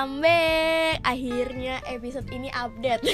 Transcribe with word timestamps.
Welcome 0.00 0.24
back. 0.24 1.04
Akhirnya 1.04 1.76
episode 1.84 2.24
ini 2.32 2.48
update. 2.56 3.04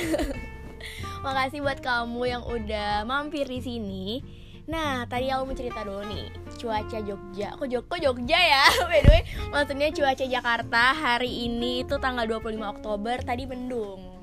Makasih 1.27 1.59
buat 1.59 1.83
kamu 1.83 2.22
yang 2.31 2.47
udah 2.47 3.03
mampir 3.03 3.43
di 3.43 3.59
sini. 3.59 4.22
Nah, 4.71 5.03
tadi 5.10 5.27
aku 5.27 5.51
mau 5.51 5.59
cerita 5.59 5.83
dulu 5.83 6.06
nih 6.06 6.31
Cuaca 6.54 7.03
Jogja 7.03 7.59
Kok, 7.59 7.67
Jog 7.67 7.91
kok 7.91 7.99
Jogja 7.99 8.38
ya? 8.38 8.71
By 8.87 9.03
the 9.03 9.10
way, 9.10 9.22
maksudnya 9.51 9.91
cuaca 9.91 10.24
Jakarta 10.31 10.95
hari 10.95 11.51
ini 11.51 11.83
itu 11.83 11.99
tanggal 11.99 12.22
25 12.22 12.54
Oktober 12.54 13.18
Tadi 13.18 13.50
mendung 13.50 14.15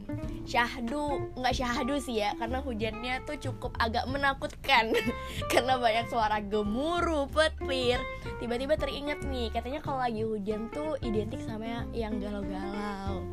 syahdu 0.43 1.31
nggak 1.39 1.55
syahdu 1.55 1.95
sih 1.99 2.19
ya 2.19 2.35
karena 2.35 2.59
hujannya 2.59 3.23
tuh 3.23 3.39
cukup 3.39 3.75
agak 3.79 4.03
menakutkan. 4.11 4.91
Karena 5.51 5.79
banyak 5.79 6.11
suara 6.11 6.43
gemuruh 6.43 7.31
petir. 7.31 7.99
Tiba-tiba 8.43 8.75
teringat 8.75 9.23
nih 9.23 9.49
katanya 9.55 9.79
kalau 9.79 10.03
lagi 10.03 10.23
hujan 10.27 10.67
tuh 10.69 10.99
identik 10.99 11.39
sama 11.43 11.87
yang 11.95 12.19
galau-galau. 12.19 13.23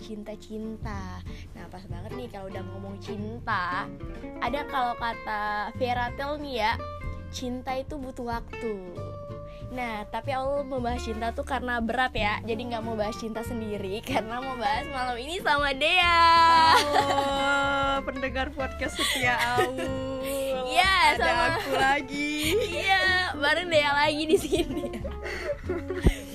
Cinta-cinta. 0.00 1.20
Nah 1.58 1.64
pas 1.68 1.82
banget 1.90 2.12
nih 2.16 2.28
kalau 2.30 2.46
udah 2.48 2.62
ngomong 2.64 2.96
cinta 3.02 3.84
ada 4.40 4.60
kalau 4.72 4.96
kata 4.96 5.74
Fairytale 5.76 6.40
nih 6.40 6.54
ya 6.64 6.72
cinta 7.30 7.78
itu 7.78 7.94
butuh 7.94 8.26
waktu 8.26 8.74
Nah, 9.70 10.02
tapi 10.10 10.34
aku 10.34 10.66
mau 10.66 10.82
bahas 10.82 10.98
cinta 10.98 11.30
tuh 11.30 11.46
karena 11.46 11.78
berat 11.78 12.10
ya. 12.18 12.42
Jadi 12.42 12.74
nggak 12.74 12.82
mau 12.82 12.98
bahas 12.98 13.14
cinta 13.14 13.46
sendiri 13.46 14.02
Karena 14.10 14.42
mau 14.42 14.58
bahas 14.58 14.82
malam 14.90 15.14
ini 15.14 15.38
sama 15.38 15.70
Dea. 15.70 16.18
Halo, 16.74 18.02
pendengar 18.02 18.50
podcast 18.50 18.98
setia 18.98 19.38
Au 19.38 19.70
Iya, 20.70 21.14
Ada 21.14 21.22
sama 21.22 21.44
aku 21.54 21.72
lagi. 21.78 22.34
Iya, 22.82 23.02
bareng 23.38 23.70
Dea 23.70 23.90
lagi 23.94 24.22
di 24.26 24.38
sini 24.38 24.86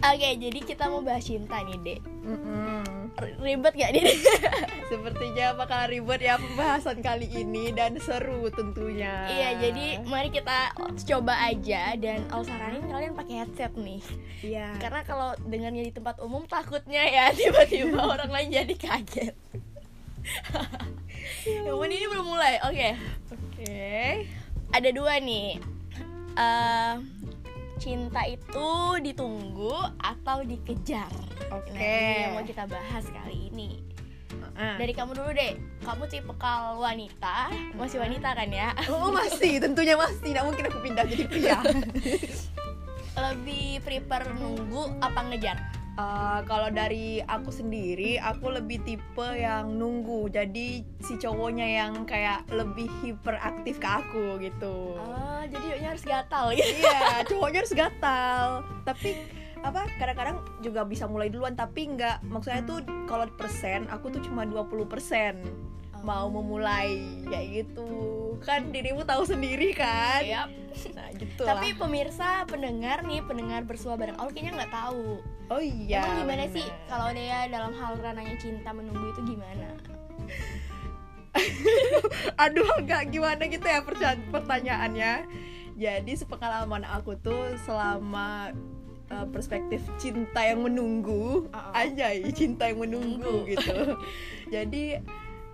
Oke, 0.00 0.28
jadi 0.40 0.58
kita 0.64 0.88
mau 0.88 1.04
bahas 1.04 1.24
cinta 1.28 1.60
nih, 1.60 1.76
Dek 1.84 2.00
Mm-mm. 2.24 3.12
Ribet 3.44 3.74
gak, 3.76 3.90
Dek? 3.92 4.16
Sepertinya 4.90 5.52
bakal 5.60 5.92
ribet 5.92 6.24
ya 6.24 6.40
pembahasan 6.40 7.04
kali 7.04 7.28
ini 7.28 7.68
Dan 7.76 8.00
seru 8.00 8.48
tentunya 8.48 9.28
Iya, 9.28 9.48
jadi 9.60 10.00
mari 10.08 10.32
kita 10.32 10.72
coba 11.04 11.36
aja 11.52 11.94
Dan 12.00 12.24
aku 12.32 12.48
saranin 12.48 12.88
kalian 12.88 13.12
pakai 13.12 13.44
headset 13.44 13.72
nih 13.76 14.00
Iya 14.40 14.72
Karena 14.80 15.04
kalau 15.04 15.36
dengarnya 15.44 15.84
di 15.84 15.92
tempat 15.92 16.16
umum 16.24 16.48
takutnya 16.48 17.04
ya 17.04 17.28
tiba-tiba 17.36 18.00
orang 18.16 18.30
lain 18.32 18.48
jadi 18.50 18.74
kaget. 18.76 19.34
Yang 21.44 21.80
ini 21.88 22.06
belum 22.08 22.26
mulai. 22.26 22.60
Oke, 22.68 22.88
Oke 23.32 23.90
ada 24.70 24.90
dua 24.94 25.18
nih. 25.18 25.58
Eh, 26.38 26.94
cinta 27.80 28.28
itu 28.28 28.68
ditunggu 29.00 29.72
atau 29.96 30.44
dikejar. 30.44 31.08
Oke. 31.48 31.72
Nah, 31.72 31.80
ini 31.80 32.20
yang 32.28 32.34
mau 32.36 32.44
kita 32.44 32.68
bahas 32.68 33.04
kali 33.08 33.48
ini. 33.48 33.80
Dari 34.60 34.92
kamu 34.92 35.16
dulu 35.16 35.32
deh. 35.32 35.56
Kamu 35.80 36.04
tipe 36.12 36.36
kal 36.36 36.76
wanita, 36.76 37.48
masih 37.72 38.04
wanita 38.04 38.36
kan 38.36 38.52
ya? 38.52 38.76
Oh 38.92 39.08
masih, 39.08 39.56
tentunya 39.56 39.96
masih 39.96 40.20
Tidak 40.20 40.44
mungkin 40.44 40.68
aku 40.68 40.78
pindah 40.84 41.04
jadi 41.08 41.24
pria 41.24 41.58
Lebih 43.24 43.80
prefer 43.80 44.22
nunggu 44.36 45.00
apa 45.00 45.20
ngejar? 45.32 45.79
Uh, 45.98 46.40
kalau 46.46 46.70
dari 46.72 47.20
aku 47.26 47.50
sendiri, 47.50 48.16
aku 48.16 48.54
lebih 48.54 48.80
tipe 48.86 49.28
yang 49.36 49.76
nunggu. 49.76 50.30
Jadi 50.32 50.86
si 51.02 51.18
cowoknya 51.18 51.66
yang 51.66 52.06
kayak 52.06 52.46
lebih 52.48 52.88
hiperaktif 53.02 53.76
ke 53.82 53.88
aku 53.88 54.38
gitu. 54.40 54.96
Oh, 54.96 55.42
jadi 55.50 55.70
harus 55.90 56.04
gatal 56.06 56.44
gitu. 56.54 56.70
iya 56.80 57.26
cowoknya 57.26 57.58
harus 57.66 57.74
gatal 57.74 58.44
tapi 58.86 59.10
apa 59.60 59.84
kadang-kadang 60.00 60.40
juga 60.64 60.88
bisa 60.88 61.04
mulai 61.04 61.28
duluan 61.28 61.52
tapi 61.52 61.92
nggak 61.92 62.24
maksudnya 62.24 62.64
tuh 62.64 62.80
kalau 63.04 63.28
persen 63.36 63.84
aku 63.92 64.08
tuh 64.08 64.24
cuma 64.24 64.48
20% 64.48 64.88
mau 66.00 66.26
memulai 66.28 66.96
kayak 67.28 67.46
gitu 67.66 67.88
kan 68.40 68.72
dirimu 68.72 69.04
tahu 69.04 69.22
sendiri 69.22 69.76
kan 69.76 70.24
Yap. 70.24 70.48
nah 70.96 71.08
gitu 71.12 71.42
Tapi 71.44 71.76
pemirsa, 71.76 72.48
pendengar 72.48 73.04
nih, 73.04 73.20
pendengar 73.20 73.68
bersua 73.68 74.00
bareng 74.00 74.16
Aul 74.16 74.32
kayaknya 74.32 74.64
nggak 74.64 74.72
tahu. 74.72 75.20
oh 75.50 75.60
iya 75.60 76.00
Emang 76.06 76.24
gimana 76.24 76.44
bener. 76.48 76.54
sih 76.56 76.66
kalau 76.88 77.08
dia 77.12 77.38
dalam 77.52 77.72
hal 77.76 77.92
ranahnya 78.00 78.36
cinta 78.40 78.70
menunggu 78.72 79.12
itu 79.12 79.36
gimana? 79.36 79.68
aduh 82.42 82.66
agak 82.76 83.12
gimana 83.12 83.42
gitu 83.46 83.62
ya 83.62 83.80
pertanyaannya 84.32 85.12
jadi 85.78 86.12
sepengalaman 86.12 86.82
aku 86.84 87.16
tuh 87.16 87.54
selama 87.64 88.50
uh, 89.10 89.26
perspektif 89.30 89.80
cinta 89.96 90.42
yang 90.42 90.64
menunggu 90.64 91.46
Uh-uh. 91.48 91.72
anjay 91.72 92.24
cinta 92.32 92.68
yang 92.68 92.82
Menunggu. 92.82 93.46
gitu 93.46 93.94
jadi 94.54 95.00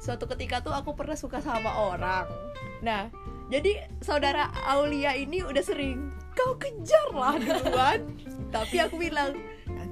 suatu 0.06 0.30
ketika 0.30 0.62
tuh 0.62 0.70
aku 0.70 0.94
pernah 0.94 1.18
suka 1.18 1.42
sama 1.42 1.74
orang. 1.90 2.30
Nah 2.86 3.10
jadi 3.50 3.90
saudara 3.98 4.54
Aulia 4.70 5.18
ini 5.18 5.42
udah 5.42 5.62
sering 5.66 6.14
kau 6.38 6.54
kejar 6.54 7.10
lah 7.10 7.34
duluan. 7.34 8.06
Tapi 8.54 8.76
aku 8.78 9.02
bilang 9.02 9.34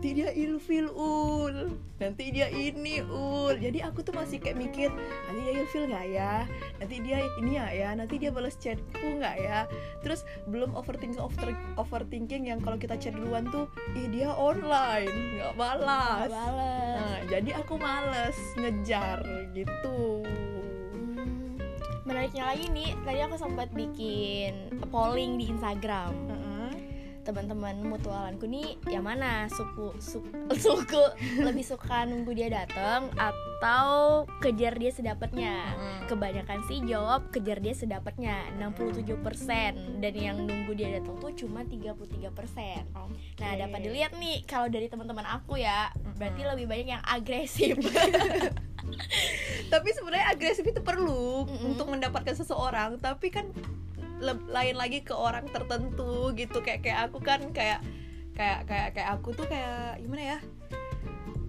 nanti 0.04 0.20
dia 0.20 0.36
ilfil 0.36 0.92
ul. 0.92 1.80
Nanti 1.96 2.28
dia 2.28 2.52
ini 2.52 3.00
ul. 3.00 3.56
Jadi 3.56 3.80
aku 3.80 4.04
tuh 4.04 4.12
masih 4.12 4.36
kayak 4.36 4.60
mikir 4.60 4.92
nanti 4.92 5.40
dia 5.48 5.54
ilfil 5.64 5.88
nggak 5.88 6.06
ya? 6.12 6.44
Nanti 6.76 6.96
dia 7.00 7.18
ini 7.40 7.56
ya 7.56 7.66
ya? 7.72 7.88
Nanti 7.96 8.20
dia 8.20 8.28
balas 8.28 8.60
chatku 8.60 9.00
nggak 9.00 9.36
ya? 9.40 9.64
Terus 10.04 10.28
belum 10.52 10.76
overthinking 10.76 11.16
over, 11.16 11.56
overthinking 11.80 12.52
yang 12.52 12.60
kalau 12.60 12.76
kita 12.76 13.00
chat 13.00 13.16
duluan 13.16 13.48
tuh 13.48 13.64
ih 13.96 14.04
dia 14.12 14.28
online. 14.28 15.08
Nggak 15.40 15.56
balas. 15.56 16.28
Balas. 16.28 16.96
nah 17.00 17.16
jadi 17.32 17.50
aku 17.64 17.80
males 17.80 18.36
ngejar 18.60 19.24
gitu. 19.56 20.20
Hmm, 20.92 21.56
menariknya 22.04 22.52
lagi 22.52 22.68
nih, 22.68 22.92
tadi 23.08 23.24
aku 23.24 23.40
sempat 23.40 23.72
bikin 23.72 24.68
polling 24.92 25.40
di 25.40 25.48
Instagram. 25.48 26.12
Heeh. 26.28 26.63
Teman-teman 27.24 27.80
mutualanku 27.88 28.44
nih 28.44 28.76
yang 28.92 29.04
mana 29.08 29.48
suku 29.48 29.96
suku, 29.96 30.52
suku 30.64 31.02
lebih 31.40 31.64
suka 31.64 32.04
nunggu 32.04 32.36
dia 32.36 32.52
datang 32.52 33.08
atau 33.16 34.28
kejar 34.44 34.76
dia 34.76 34.92
sedapatnya? 34.92 35.56
Mm. 35.74 35.94
kebanyakan 36.04 36.60
sih 36.68 36.84
jawab 36.84 37.32
kejar 37.32 37.58
dia 37.64 37.72
sedapatnya 37.72 38.44
67% 38.60 40.04
dan 40.04 40.14
yang 40.14 40.36
nunggu 40.44 40.76
dia 40.76 41.00
datang 41.00 41.16
tuh 41.16 41.32
cuma 41.32 41.64
33% 41.64 42.28
nah 42.92 43.08
Oke. 43.08 43.56
dapat 43.56 43.80
dilihat 43.80 44.12
nih 44.20 44.44
kalau 44.44 44.68
dari 44.68 44.86
teman-teman 44.92 45.24
aku 45.24 45.56
ya 45.56 45.90
berarti 46.20 46.40
Mm-mm. 46.44 46.52
lebih 46.56 46.66
banyak 46.68 46.88
yang 46.92 47.04
agresif 47.04 47.76
tapi 49.72 49.88
sebenarnya 49.96 50.26
agresif 50.28 50.64
itu 50.64 50.80
perlu 50.84 51.48
Mm-mm. 51.48 51.72
untuk 51.72 51.88
mendapatkan 51.88 52.36
seseorang 52.36 53.00
tapi 53.00 53.32
kan 53.32 53.48
lain 54.22 54.76
lagi 54.78 55.02
ke 55.02 55.14
orang 55.14 55.48
tertentu 55.50 56.30
gitu. 56.36 56.62
Kayak 56.62 56.80
kayak 56.86 56.98
aku 57.10 57.18
kan 57.22 57.40
kayak 57.50 57.80
kayak 58.34 58.66
kayak 58.66 58.88
kayak 58.94 59.08
aku 59.14 59.34
tuh 59.34 59.46
kayak 59.46 59.98
gimana 60.02 60.22
ya? 60.22 60.38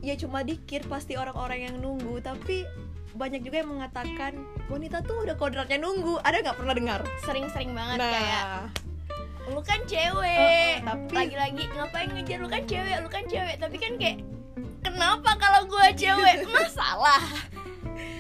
Ya 0.05 0.13
cuma 0.21 0.45
dikit 0.45 0.85
pasti 0.85 1.17
orang-orang 1.17 1.69
yang 1.71 1.75
nunggu. 1.81 2.21
Tapi 2.21 2.65
banyak 3.15 3.41
juga 3.47 3.63
yang 3.63 3.71
mengatakan 3.79 4.37
wanita 4.67 5.01
tuh 5.01 5.25
udah 5.25 5.35
kodratnya 5.37 5.81
nunggu. 5.81 6.21
Ada 6.21 6.45
nggak 6.45 6.57
pernah 6.57 6.73
dengar? 6.75 7.01
Sering-sering 7.25 7.71
banget 7.73 7.97
nah. 8.01 8.11
kayak 8.11 8.45
lu 9.45 9.61
kan 9.61 9.81
cewek. 9.85 10.37
Oh, 10.41 10.73
tapi- 10.89 11.13
lagi-lagi 11.13 11.63
ngapain 11.69 12.09
ngejar? 12.09 12.37
Lu 12.41 12.49
kan 12.49 12.63
cewek 12.65 12.95
lu 13.01 13.09
kan 13.09 13.23
cewek. 13.29 13.55
Tapi 13.61 13.77
kan 13.77 13.93
kayak 14.01 14.17
kenapa 14.81 15.31
kalau 15.37 15.69
gua 15.69 15.93
cewek? 15.93 16.45
Masalah 16.57 17.54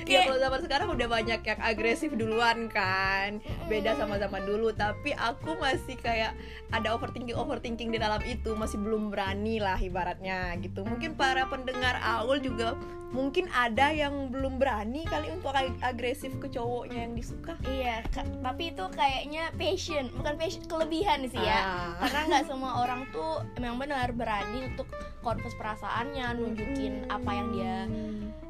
Ya 0.05 0.21
Kayak- 0.21 0.25
kalau 0.29 0.39
zaman 0.39 0.59
sekarang 0.61 0.87
udah 0.93 1.07
banyak 1.09 1.41
yang 1.41 1.59
agresif 1.59 2.09
duluan 2.13 2.69
kan 2.69 3.41
Beda 3.65 3.97
sama 3.97 4.15
zaman 4.15 4.45
dulu 4.45 4.69
Tapi 4.69 5.11
aku 5.11 5.57
masih 5.57 5.97
kayak 5.97 6.37
ada 6.69 6.93
overthinking 6.93 7.33
overthinking 7.33 7.89
di 7.89 7.97
dalam 7.97 8.21
itu 8.21 8.53
Masih 8.53 8.77
belum 8.77 9.09
berani 9.09 9.57
lah 9.57 9.75
ibaratnya 9.75 10.53
gitu 10.61 10.85
Mungkin 10.85 11.17
para 11.17 11.49
pendengar 11.49 11.97
Aul 11.99 12.37
juga 12.37 12.77
Mungkin 13.15 13.47
ada 13.49 13.95
yang 13.95 14.27
belum 14.27 14.59
berani 14.59 15.07
kali 15.07 15.31
untuk 15.31 15.55
ag- 15.55 15.79
agresif 15.79 16.35
ke 16.35 16.51
cowoknya 16.51 17.07
yang 17.07 17.15
disuka 17.15 17.55
Iya, 17.63 18.03
tapi 18.43 18.75
itu 18.75 18.83
kayaknya 18.91 19.55
passion, 19.55 20.11
bukan 20.11 20.35
passion, 20.35 20.63
kelebihan 20.67 21.23
sih 21.23 21.39
ya. 21.39 21.63
Ah. 21.95 22.03
Karena 22.03 22.21
nggak 22.27 22.45
semua 22.45 22.83
orang 22.83 23.07
tuh 23.09 23.39
memang 23.55 23.79
benar 23.79 24.11
berani 24.11 24.67
untuk 24.67 24.91
confess 25.23 25.55
perasaannya, 25.55 26.27
nunjukin 26.35 27.07
apa 27.07 27.31
yang 27.31 27.47
dia 27.55 27.77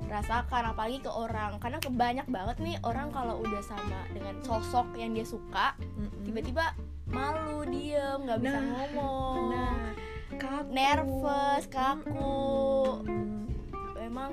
rasakan, 0.07 0.73
apalagi 0.73 0.97
ke 0.99 1.11
orang. 1.11 1.44
Karena 1.55 1.77
kebanyak 1.77 2.27
banget 2.27 2.57
nih 2.59 2.75
orang 2.81 3.09
kalau 3.09 3.39
udah 3.39 3.61
sama 3.61 4.05
dengan 4.09 4.35
sosok 4.41 4.93
yang 4.95 5.13
dia 5.13 5.23
suka, 5.23 5.73
tiba-tiba 6.21 6.73
malu, 7.05 7.63
diem, 7.65 8.19
nggak 8.21 8.39
bisa 8.41 8.57
Nah, 8.57 8.65
ngomong, 8.65 9.37
Nah, 9.53 9.75
kaku. 10.35 10.69
nervous, 10.71 11.63
kaku. 11.69 12.41
Mm-mm. 13.05 13.45
Memang 13.95 14.29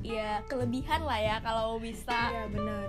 ya 0.00 0.44
kelebihan 0.44 1.00
lah 1.02 1.16
ya 1.16 1.36
kalau 1.40 1.76
bisa 1.76 2.28
Iya 2.28 2.44
benar. 2.48 2.84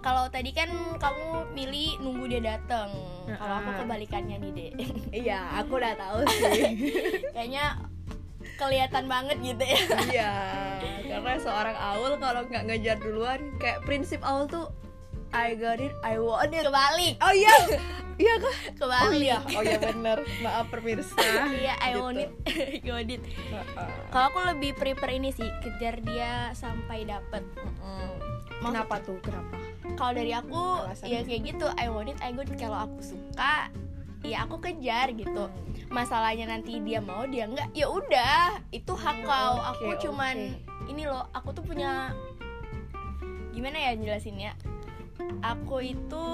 Kalau 0.00 0.30
tadi 0.30 0.54
kan 0.54 0.70
kamu 1.02 1.50
milih 1.50 1.98
nunggu 1.98 2.30
dia 2.30 2.54
dateng. 2.54 2.94
Kalau 3.26 3.54
aku 3.58 3.70
kebalikannya 3.82 4.38
nih 4.38 4.50
deh. 4.54 4.72
Iya 5.10 5.38
aku 5.58 5.82
udah 5.82 5.98
tahu 5.98 6.22
sih 6.30 6.62
Kayaknya 7.34 7.74
kelihatan 8.56 9.04
banget 9.06 9.36
gitu 9.40 9.62
ya. 9.62 9.80
Iya 10.06 10.32
karena 11.10 11.34
seorang 11.38 11.76
Aul 11.76 12.12
kalau 12.16 12.42
nggak 12.44 12.64
ngejar 12.64 12.96
duluan 12.98 13.40
kayak 13.56 13.80
prinsip 13.82 14.20
Aul 14.20 14.44
tuh 14.46 14.68
I 15.28 15.52
got 15.54 15.76
it, 15.78 15.92
I 16.00 16.16
want 16.16 16.50
it. 16.50 16.62
Kebalik. 16.62 17.18
Oh 17.18 17.28
iya 17.30 17.52
iya 18.16 18.34
oh 18.38 18.54
kebalik. 18.72 19.20
Iya 19.20 19.38
oh 19.44 19.60
iya 19.60 19.76
bener. 19.76 20.18
Maaf 20.40 20.66
pemirsa. 20.68 21.18
Iya 21.56 21.74
I 21.76 21.92
Gitu. 21.92 22.00
want 22.00 22.16
it. 22.16 22.30
I 22.46 22.80
got 22.80 23.04
it. 23.06 23.22
Kalau 24.08 24.26
aku 24.30 24.40
lebih 24.48 24.72
prefer 24.72 25.10
ini 25.12 25.30
sih 25.30 25.44
kejar 25.60 26.00
dia 26.00 26.50
sampai 26.52 27.04
dapet. 27.04 27.42
Mm-mm. 27.54 28.10
Maksud- 28.56 28.72
kenapa 28.72 28.96
tuh? 29.02 29.18
Kenapa? 29.20 29.56
Kalau 29.94 30.12
dari 30.14 30.32
aku 30.32 30.62
Alasannya? 30.82 31.10
ya 31.10 31.20
kayak 31.22 31.42
gitu 31.46 31.66
I 31.70 31.86
want 31.86 32.08
it 32.08 32.18
I 32.18 32.30
got 32.30 32.46
it. 32.46 32.56
Kalau 32.56 32.78
aku 32.80 32.98
suka 33.02 33.68
ya 34.26 34.46
aku 34.48 34.58
kejar 34.58 35.14
gitu. 35.14 35.46
Masalahnya 35.86 36.50
nanti 36.50 36.82
dia 36.82 36.98
mau 36.98 37.22
dia 37.30 37.46
enggak 37.46 37.70
ya 37.70 37.86
udah 37.86 38.58
itu 38.74 38.90
hak 38.90 39.22
kau. 39.22 39.54
Aku 39.74 39.94
cuman 40.02 40.58
ini 40.90 41.06
loh 41.06 41.30
aku 41.30 41.54
tuh 41.54 41.62
punya 41.62 42.10
gimana 43.54 43.78
ya 43.78 43.92
jelasinnya? 43.94 44.58
Aku 45.40 45.78
itu 45.80 46.26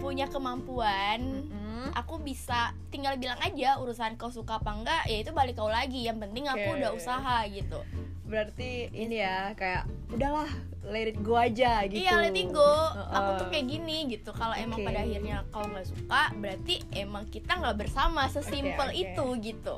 punya 0.00 0.26
kemampuan. 0.32 1.52
Aku 1.92 2.20
bisa 2.20 2.76
tinggal 2.92 3.16
bilang 3.16 3.40
aja 3.40 3.80
urusan 3.80 4.16
kau 4.20 4.28
suka 4.28 4.60
apa 4.60 4.72
enggak 4.72 5.02
ya 5.08 5.20
itu 5.20 5.30
balik 5.36 5.60
kau 5.60 5.68
lagi. 5.68 6.04
Yang 6.08 6.28
penting 6.28 6.44
aku 6.48 6.68
udah 6.80 6.90
usaha 6.96 7.44
gitu 7.52 7.84
berarti 8.26 8.90
ini 8.90 9.22
ya 9.22 9.54
kayak 9.54 9.86
udahlah 10.10 10.50
let 10.86 11.10
it 11.10 11.18
go 11.22 11.38
aja 11.38 11.86
gitu 11.86 12.02
iya 12.02 12.18
let 12.18 12.34
it 12.34 12.50
go 12.50 12.72
aku 13.14 13.30
tuh 13.42 13.46
kayak 13.54 13.66
gini 13.70 14.10
gitu 14.10 14.30
kalau 14.34 14.54
emang 14.58 14.82
Oke. 14.82 14.86
pada 14.86 15.06
akhirnya 15.06 15.36
kau 15.54 15.66
nggak 15.66 15.86
suka 15.86 16.22
berarti 16.38 16.74
emang 16.94 17.24
kita 17.30 17.52
nggak 17.54 17.76
bersama 17.86 18.26
sesimpel 18.26 18.90
oke. 18.90 18.98
itu 18.98 19.26
gitu 19.42 19.76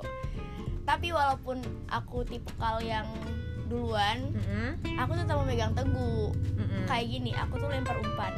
tapi 0.88 1.12
walaupun 1.12 1.60
aku 1.92 2.24
tipikal 2.24 2.80
yang 2.80 3.04
duluan 3.68 4.32
Mm-mm. 4.32 4.80
aku 4.96 5.12
tetap 5.12 5.36
memegang 5.44 5.76
teguh 5.76 6.32
Mm-mm. 6.32 6.88
kayak 6.88 7.06
gini 7.08 7.36
aku 7.36 7.60
tuh 7.60 7.68
lempar 7.68 8.00
umpan 8.00 8.32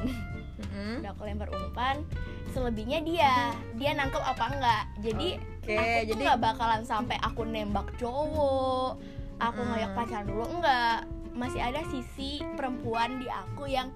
Mm-mm. 0.59 1.07
udah 1.07 1.11
aku 1.15 1.23
lempar 1.23 1.49
umpan 1.55 2.03
selebihnya 2.51 2.99
dia 3.07 3.55
dia 3.79 3.95
nangkep 3.95 4.19
apa 4.19 4.45
enggak 4.51 4.85
jadi 5.07 5.29
oke 5.39 5.71
aku 5.71 5.87
tuh 5.87 6.07
jadi 6.11 6.23
nggak 6.35 6.43
bakalan 6.43 6.83
sampai 6.83 7.17
aku 7.23 7.47
nembak 7.47 7.87
cowok 7.95 8.99
aku 9.41 9.59
Hmm. 9.59 9.69
ngajak 9.73 9.91
pacaran 9.95 10.27
dulu 10.27 10.45
enggak 10.51 10.97
masih 11.33 11.59
ada 11.59 11.81
sisi 11.87 12.39
perempuan 12.55 13.17
di 13.17 13.27
aku 13.27 13.65
yang 13.65 13.89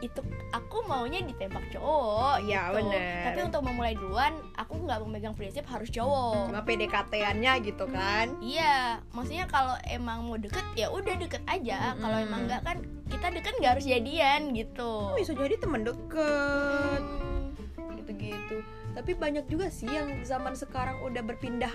itu 0.00 0.20
aku 0.50 0.84
maunya 0.84 1.20
ditembak 1.22 1.64
cowok 1.70 2.44
Iya, 2.44 2.68
gitu. 2.68 2.76
bener. 2.76 3.24
tapi 3.24 3.40
untuk 3.42 3.62
memulai 3.62 3.94
duluan 3.94 4.32
aku 4.54 4.76
nggak 4.78 5.00
memegang 5.00 5.32
prinsip 5.32 5.64
harus 5.64 5.88
cowok 5.88 6.52
cuma 6.52 6.60
PDKT-annya 6.60 7.52
gitu 7.62 7.88
kan 7.88 8.28
iya 8.38 9.00
maksudnya 9.10 9.44
kalau 9.46 9.72
emang 9.82 10.20
mau 10.22 10.36
deket 10.36 10.60
ya 10.74 10.88
udah 10.88 11.16
deket 11.16 11.40
aja 11.46 11.96
kalau 11.96 12.16
Mm-mm. 12.16 12.28
emang 12.28 12.40
enggak 12.44 12.62
kan 12.62 12.76
kita 13.06 13.26
deket 13.32 13.52
nggak 13.56 13.72
harus 13.72 13.86
jadian 13.86 14.52
gitu 14.52 14.92
Oh, 15.08 15.16
bisa 15.16 15.32
jadi 15.32 15.56
temen 15.56 15.82
deket 15.82 17.00
Hmm. 17.00 17.96
gitu-gitu 17.96 18.60
tapi 18.92 19.10
banyak 19.10 19.48
juga 19.48 19.66
sih 19.66 19.88
yang 19.88 20.20
zaman 20.20 20.52
sekarang 20.52 21.00
udah 21.00 21.24
berpindah 21.24 21.72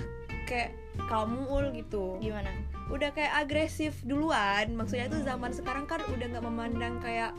kayak 0.50 0.74
kamu 1.06 1.46
ul 1.46 1.66
gitu. 1.72 2.18
Gimana? 2.18 2.50
Udah 2.90 3.14
kayak 3.14 3.46
agresif 3.46 4.02
duluan 4.02 4.74
maksudnya 4.74 5.06
tuh 5.08 5.22
zaman 5.22 5.54
sekarang 5.54 5.86
kan 5.86 6.02
udah 6.04 6.26
nggak 6.28 6.42
memandang 6.44 6.98
kayak 6.98 7.38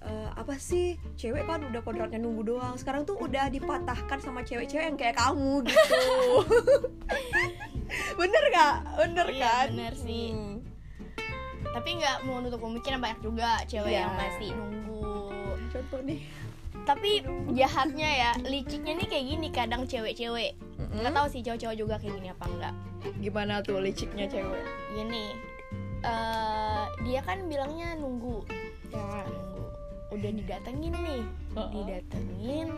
eh, 0.00 0.28
apa 0.30 0.54
sih 0.54 0.94
cewek 1.14 1.42
kan 1.42 1.66
udah 1.66 1.82
kodratnya 1.82 2.22
nunggu 2.22 2.46
doang. 2.46 2.78
Sekarang 2.78 3.02
tuh 3.02 3.18
udah 3.18 3.50
dipatahkan 3.50 4.22
sama 4.22 4.40
cewek-cewek 4.40 4.86
yang 4.86 4.96
kayak 4.96 5.18
kamu 5.18 5.66
gitu. 5.66 6.02
Bener 8.14 8.44
gak 8.50 8.74
bener 8.96 9.26
Iya, 9.28 9.42
kan? 9.44 9.66
bener 9.70 9.94
sih. 9.94 10.30
Hmm. 10.32 10.56
tapi 11.74 11.98
nggak 11.98 12.22
mau 12.22 12.38
nutup 12.38 12.62
kemungkinan 12.62 13.02
banyak 13.02 13.18
juga 13.18 13.58
cewek 13.66 13.90
Iya. 13.90 14.06
yang 14.06 14.14
masih 14.14 14.50
nunggu. 14.54 15.10
Contoh 15.74 16.00
nih. 16.06 16.20
Tapi 16.86 17.10
jahatnya 17.50 18.10
ya 18.14 18.30
liciknya 18.40 18.94
nih 18.94 19.08
kayak 19.10 19.26
gini 19.26 19.48
kadang 19.50 19.82
cewek-cewek 19.82 20.54
Nggak 20.94 21.12
tahu 21.12 21.26
sih 21.26 21.40
cowok-cowok 21.42 21.76
juga 21.76 21.94
kayak 21.98 22.14
gini 22.22 22.28
apa 22.30 22.44
enggak. 22.46 22.74
Gimana 23.18 23.54
tuh 23.66 23.82
liciknya 23.82 24.26
cewek? 24.30 24.64
Gini 24.94 25.34
eh 26.04 26.84
dia 27.02 27.20
kan 27.24 27.48
bilangnya 27.50 27.98
nunggu. 27.98 28.44
Ya 28.92 29.26
nunggu. 29.26 29.64
Udah 30.14 30.30
didatengin 30.30 30.94
nih. 30.94 31.22
Heeh. 31.58 31.70
didatengin. 31.72 32.68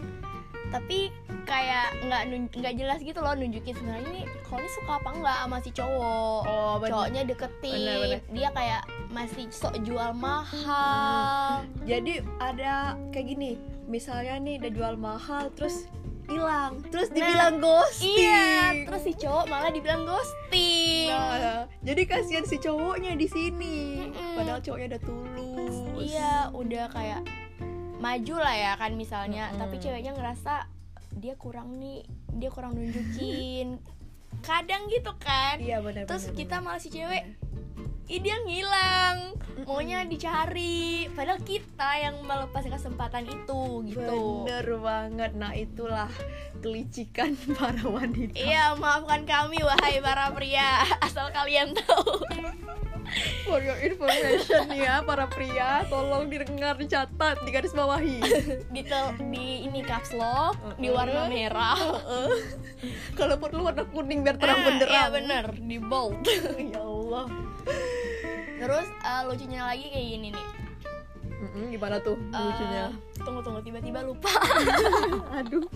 Tapi 0.66 1.14
kayak 1.46 1.94
nggak 2.02 2.22
nggak 2.58 2.74
jelas 2.74 2.98
gitu 2.98 3.22
loh 3.22 3.38
nunjukin 3.38 3.70
sebenarnya 3.70 4.08
ini 4.10 4.22
kalau 4.42 4.58
ini 4.64 4.70
suka 4.74 4.92
apa 4.98 5.10
enggak 5.14 5.36
sama 5.44 5.58
si 5.62 5.70
cowok. 5.76 6.40
Oh 6.48 6.74
bener. 6.80 6.90
cowoknya 6.90 7.22
deketin. 7.28 7.74
Bener, 7.76 7.96
bener. 8.02 8.20
dia 8.32 8.48
kayak 8.50 8.82
masih 9.12 9.44
sok 9.52 9.74
jual 9.84 10.10
mahal. 10.16 11.62
Jadi 11.84 12.24
ada 12.40 12.96
kayak 13.12 13.26
gini 13.36 13.60
misalnya 13.86 14.42
nih 14.42 14.58
udah 14.58 14.72
jual 14.74 14.94
mahal 14.98 15.44
terus 15.54 15.86
hilang 16.26 16.82
terus 16.90 17.08
dibilang 17.10 17.62
ghosting 17.62 18.18
Iya, 18.18 18.86
terus 18.86 19.02
si 19.06 19.12
cowok 19.14 19.46
malah 19.46 19.70
dibilang 19.70 20.02
ghosting. 20.04 21.10
Nah, 21.10 21.70
jadi 21.82 22.02
kasihan 22.06 22.44
si 22.46 22.58
cowoknya 22.58 23.14
di 23.14 23.26
sini. 23.30 24.10
Mm-mm. 24.10 24.34
Padahal 24.38 24.60
cowoknya 24.62 24.86
udah 24.96 25.02
tulus. 25.02 25.76
Iya, 25.96 26.34
udah 26.52 26.84
kayak 26.90 27.22
maju 28.02 28.36
lah 28.38 28.54
ya 28.54 28.72
kan 28.76 28.92
misalnya, 28.94 29.50
Mm-mm. 29.50 29.60
tapi 29.62 29.76
ceweknya 29.80 30.12
ngerasa 30.14 30.68
dia 31.16 31.34
kurang 31.38 31.78
nih, 31.80 32.04
dia 32.36 32.50
kurang 32.52 32.76
nunjukin. 32.76 33.80
Kadang 34.48 34.86
gitu 34.92 35.10
kan. 35.16 35.58
Iya 35.58 35.80
benar. 35.80 36.04
Terus 36.04 36.28
benar, 36.30 36.36
kita 36.36 36.56
malah 36.60 36.80
si 36.82 36.92
cewek 36.92 37.24
Ih 38.06 38.22
dia 38.22 38.38
ngilang. 38.40 39.34
Maunya 39.66 40.06
dicari. 40.06 41.10
Padahal 41.10 41.42
kita 41.42 41.90
yang 41.98 42.22
melepas 42.22 42.62
kesempatan 42.62 43.26
itu 43.26 43.60
gitu. 43.84 44.46
Bener 44.46 44.66
banget. 44.78 45.32
Nah 45.34 45.50
itulah 45.52 46.06
kelicikan 46.56 47.34
para 47.58 47.82
wanita. 47.82 48.30
Iya 48.32 48.74
maafkan 48.74 49.26
kami 49.26 49.58
wahai 49.58 49.98
para 49.98 50.30
pria. 50.30 50.86
Asal 51.06 51.30
kalian 51.30 51.74
tahu. 51.74 52.22
For 53.42 53.62
your 53.62 53.78
information 53.78 54.66
ya 54.72 54.98
para 55.00 55.26
pria, 55.26 55.86
tolong 55.86 56.26
didengar, 56.26 56.74
dicatat, 56.74 57.38
digaris 57.42 57.70
bawahi. 57.70 58.18
di, 58.74 58.82
tel- 58.82 59.14
di 59.30 59.62
ini 59.62 59.78
caps 59.80 60.10
lock 60.10 60.58
di 60.74 60.90
warna 60.90 61.26
merah. 61.26 61.78
Kalau 63.14 63.34
perlu 63.36 63.62
warna 63.64 63.82
kuning 63.84 64.22
biar 64.22 64.34
terang 64.36 64.58
Ah, 64.58 64.64
benderang. 64.64 64.90
iya 64.92 65.04
bener. 65.08 65.44
Di 65.54 65.78
bold. 65.80 66.22
Ya 66.60 66.82
Allah. 66.82 67.26
Terus 68.56 68.86
eh, 68.88 69.22
lucunya 69.24 69.62
lagi 69.62 69.86
kayak 69.86 70.06
gini 70.08 70.28
nih 70.30 70.46
Mm-mm, 71.36 71.64
gimana 71.68 71.96
tuh 71.98 72.16
Eh, 72.16 72.40
lucunya? 72.40 72.84
tunggu 73.18 73.40
tunggu 73.40 73.60
tiba-tiba 73.60 74.00
lupa 74.00 74.32
Aduh. 75.38 75.68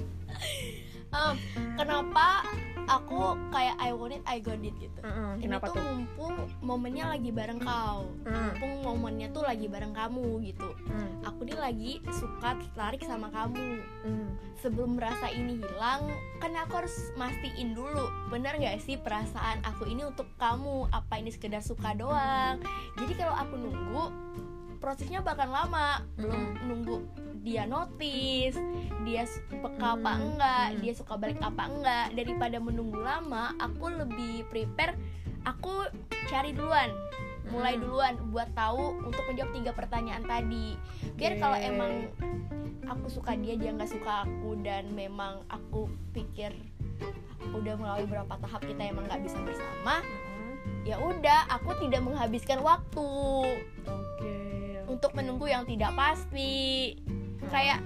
Em, 1.10 1.34
kenapa 1.74 2.46
aku 2.90 3.38
kayak 3.54 3.76
I 3.78 3.94
want 3.94 4.18
it 4.18 4.22
I 4.26 4.42
got 4.42 4.58
it 4.58 4.74
gitu. 4.74 5.00
Mm-mm, 5.00 5.38
ini 5.38 5.46
Kenapa 5.46 5.70
tuh 5.70 5.78
tuh? 5.78 5.84
mumpung 5.86 6.34
momennya 6.58 7.04
lagi 7.14 7.30
bareng 7.30 7.60
kau. 7.62 8.10
Mm. 8.26 8.34
mumpung 8.34 8.74
momennya 8.82 9.28
tuh 9.30 9.42
lagi 9.46 9.66
bareng 9.70 9.94
kamu 9.94 10.26
gitu. 10.50 10.68
Mm, 10.90 11.22
aku 11.22 11.40
nih 11.46 11.58
lagi 11.58 11.92
suka 12.10 12.58
tertarik 12.58 13.02
sama 13.06 13.30
kamu. 13.30 13.78
Mm. 14.02 14.28
sebelum 14.60 15.00
merasa 15.00 15.32
ini 15.32 15.56
hilang 15.56 16.12
kan 16.36 16.52
aku 16.52 16.84
harus 16.84 16.92
mastiin 17.16 17.72
dulu 17.72 18.12
bener 18.28 18.52
nggak 18.60 18.76
sih 18.84 19.00
perasaan 19.00 19.64
aku 19.64 19.88
ini 19.88 20.04
untuk 20.04 20.28
kamu? 20.36 20.90
Apa 20.92 21.16
ini 21.16 21.32
sekedar 21.32 21.64
suka 21.64 21.96
doang? 21.96 22.60
Jadi 23.00 23.12
kalau 23.16 23.32
aku 23.32 23.56
nunggu 23.56 24.04
prosesnya 24.80 25.20
bakal 25.20 25.52
lama. 25.52 26.02
Belum 26.16 26.56
nunggu 26.64 26.96
dia 27.40 27.64
notice 27.64 28.60
dia 29.00 29.24
peka 29.48 29.96
apa 29.96 30.12
enggak 30.20 30.66
dia 30.84 30.92
suka 30.96 31.14
balik 31.20 31.38
apa 31.44 31.68
enggak. 31.68 32.06
Daripada 32.16 32.56
menunggu 32.58 33.00
lama 33.00 33.52
aku 33.60 33.92
lebih 33.92 34.48
prepare 34.48 34.96
aku 35.44 35.88
cari 36.28 36.52
duluan 36.52 36.90
mulai 37.50 37.80
duluan 37.80 38.14
buat 38.30 38.46
tahu 38.54 39.02
untuk 39.02 39.26
menjawab 39.26 39.52
tiga 39.52 39.72
pertanyaan 39.74 40.24
tadi. 40.24 40.78
Biar 41.18 41.36
kalau 41.42 41.58
emang 41.58 42.08
aku 42.86 43.06
suka 43.10 43.34
dia 43.38 43.58
dia 43.58 43.74
nggak 43.74 43.90
suka 43.90 44.26
aku 44.26 44.58
dan 44.62 44.90
memang 44.94 45.42
aku 45.50 45.90
pikir 46.14 46.54
udah 47.50 47.74
melalui 47.74 48.06
beberapa 48.06 48.38
tahap 48.38 48.62
kita 48.62 48.92
emang 48.94 49.08
nggak 49.10 49.26
bisa 49.26 49.40
bersama 49.42 50.04
ya 50.84 50.96
udah 51.00 51.50
aku 51.50 51.76
tidak 51.82 52.00
menghabiskan 52.04 52.60
waktu. 52.62 53.10
Oke. 53.84 54.38
Untuk 54.90 55.14
menunggu 55.14 55.46
yang 55.46 55.62
tidak 55.62 55.94
pasti. 55.94 56.92
Kayak 57.48 57.80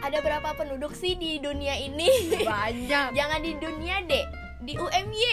ada 0.00 0.18
berapa 0.18 0.56
penduduk 0.56 0.94
sih 0.94 1.12
di 1.14 1.36
dunia 1.36 1.76
ini? 1.76 2.08
Banyak. 2.40 3.12
Jangan 3.18 3.40
di 3.40 3.52
dunia 3.54 4.00
deh 4.02 4.26
di 4.60 4.76
UMY 4.76 5.26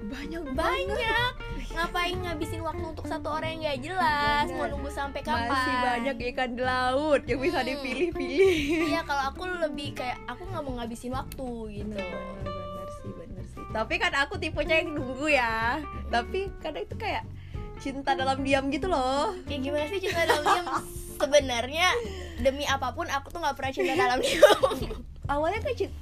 banyak 0.00 0.42
banyak. 0.56 1.32
ngapain 1.76 2.16
ngabisin 2.18 2.66
waktu 2.66 2.82
untuk 2.82 3.06
satu 3.06 3.30
orang 3.30 3.54
yang 3.54 3.60
nggak 3.62 3.78
jelas 3.84 4.44
mau 4.50 4.66
Bener. 4.66 4.70
nunggu 4.74 4.90
sampai 4.90 5.20
kapan? 5.22 5.46
Masih 5.46 5.74
banyak 5.76 6.16
ikan 6.34 6.50
di 6.50 6.62
laut 6.64 7.22
yang 7.28 7.38
bisa 7.38 7.62
Hmm. 7.62 7.68
dipilih-pilih. 7.70 8.58
Iya 8.90 9.00
kalau 9.06 9.24
aku 9.30 9.46
lebih 9.46 9.94
kayak 9.94 10.18
aku 10.26 10.42
nggak 10.44 10.62
mau 10.66 10.72
ngabisin 10.76 11.14
waktu 11.14 11.48
gitu. 11.70 11.94
Bener 11.94 12.42
bener 12.42 12.88
sih 12.98 13.10
bener 13.14 13.44
sih. 13.46 13.62
Tapi 13.70 13.94
kan 13.96 14.12
aku 14.18 14.34
tipenya 14.34 14.82
yang 14.82 14.98
nunggu 14.98 15.28
ya. 15.30 15.78
Tapi 16.10 16.50
kadang 16.58 16.82
itu 16.82 16.96
kayak 16.98 17.22
cinta 17.80 18.12
dalam 18.14 18.44
diam 18.44 18.68
gitu 18.68 18.86
loh. 18.86 19.32
Ya 19.48 19.56
gimana 19.56 19.88
sih 19.88 20.00
cinta 20.04 20.28
dalam 20.28 20.44
diam? 20.44 20.66
Sebenarnya 21.16 21.88
demi 22.40 22.64
apa 22.68 22.92
pun 22.92 23.08
aku 23.08 23.32
tuh 23.32 23.40
nggak 23.40 23.56
pernah 23.56 23.72
cinta 23.72 23.92
dalam 23.96 24.20
diam. 24.20 24.68
Awalnya 25.26 25.60
kayak 25.64 25.76
cin- 25.80 25.98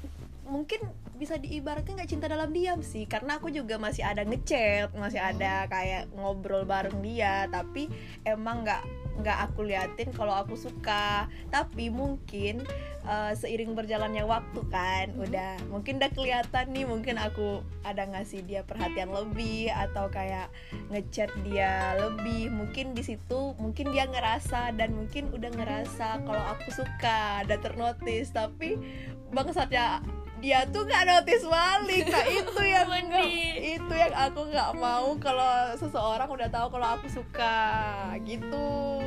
mungkin 0.49 0.81
bisa 1.19 1.35
diibaratkan 1.35 1.99
nggak 1.99 2.11
cinta 2.15 2.31
dalam 2.31 2.55
diam 2.55 2.79
sih 2.79 3.03
karena 3.05 3.43
aku 3.43 3.51
juga 3.51 3.75
masih 3.75 4.07
ada 4.07 4.23
ngechat 4.23 4.95
masih 4.95 5.19
ada 5.19 5.67
kayak 5.67 6.07
ngobrol 6.15 6.63
bareng 6.63 7.03
dia 7.03 7.51
tapi 7.51 7.91
emang 8.23 8.63
nggak 8.63 8.83
nggak 9.21 9.39
aku 9.51 9.67
liatin 9.67 10.11
kalau 10.15 10.35
aku 10.35 10.55
suka. 10.55 11.27
Tapi 11.51 11.91
mungkin 11.91 12.63
uh, 13.05 13.33
seiring 13.35 13.75
berjalannya 13.75 14.23
waktu 14.25 14.61
kan 14.71 15.13
udah 15.19 15.59
mungkin 15.69 15.99
udah 15.99 16.11
kelihatan 16.15 16.71
nih 16.73 16.87
mungkin 16.87 17.17
aku 17.19 17.63
ada 17.83 18.07
ngasih 18.07 18.45
dia 18.47 18.63
perhatian 18.63 19.11
lebih 19.11 19.71
atau 19.75 20.07
kayak 20.09 20.49
ngechat 20.95 21.31
dia 21.47 21.99
lebih. 21.99 22.51
Mungkin 22.53 22.95
di 22.95 23.03
situ 23.03 23.55
mungkin 23.59 23.91
dia 23.91 24.07
ngerasa 24.07 24.75
dan 24.79 24.95
mungkin 24.95 25.31
udah 25.35 25.51
ngerasa 25.53 26.23
kalau 26.23 26.45
aku 26.57 26.71
suka 26.73 27.43
ada 27.45 27.59
ternotis. 27.59 28.31
Tapi 28.31 28.79
bangsatnya 29.35 30.01
dia 30.39 30.65
tuh 30.71 30.87
nggak 30.87 31.05
notice 31.07 31.47
balik. 31.47 32.05
Nah 32.11 32.25
itu 32.39 32.63
yang 32.63 32.89
nggak 32.89 33.27
itu 33.59 33.95
yang 33.95 34.15
aku 34.15 34.41
nggak 34.51 34.71
mau 34.79 35.15
kalau 35.19 35.75
seseorang 35.75 36.29
udah 36.31 36.49
tahu 36.51 36.67
kalau 36.79 36.89
aku 36.99 37.07
suka 37.11 37.57
gitu. 38.23 39.03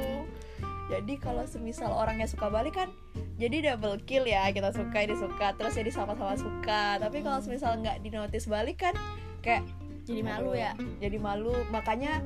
Jadi 0.92 1.16
kalau 1.24 1.48
semisal 1.48 1.96
orangnya 1.96 2.28
suka 2.28 2.52
balik 2.52 2.76
kan 2.76 2.92
jadi 3.40 3.74
double 3.74 4.04
kill 4.04 4.28
ya. 4.28 4.52
Kita 4.52 4.76
suka 4.76 5.08
dia 5.08 5.16
suka 5.16 5.56
terus 5.56 5.74
jadi 5.80 5.92
sama-sama 5.92 6.36
suka. 6.36 7.00
Tapi 7.00 7.24
kalau 7.24 7.40
semisal 7.40 7.80
nggak 7.80 8.04
dinotis 8.04 8.52
balik 8.52 8.84
kan 8.84 8.96
kayak 9.40 9.64
jadi 10.04 10.22
malu 10.22 10.52
ya? 10.52 10.76
Jadi 11.00 11.16
malu. 11.16 11.56
Makanya 11.72 12.20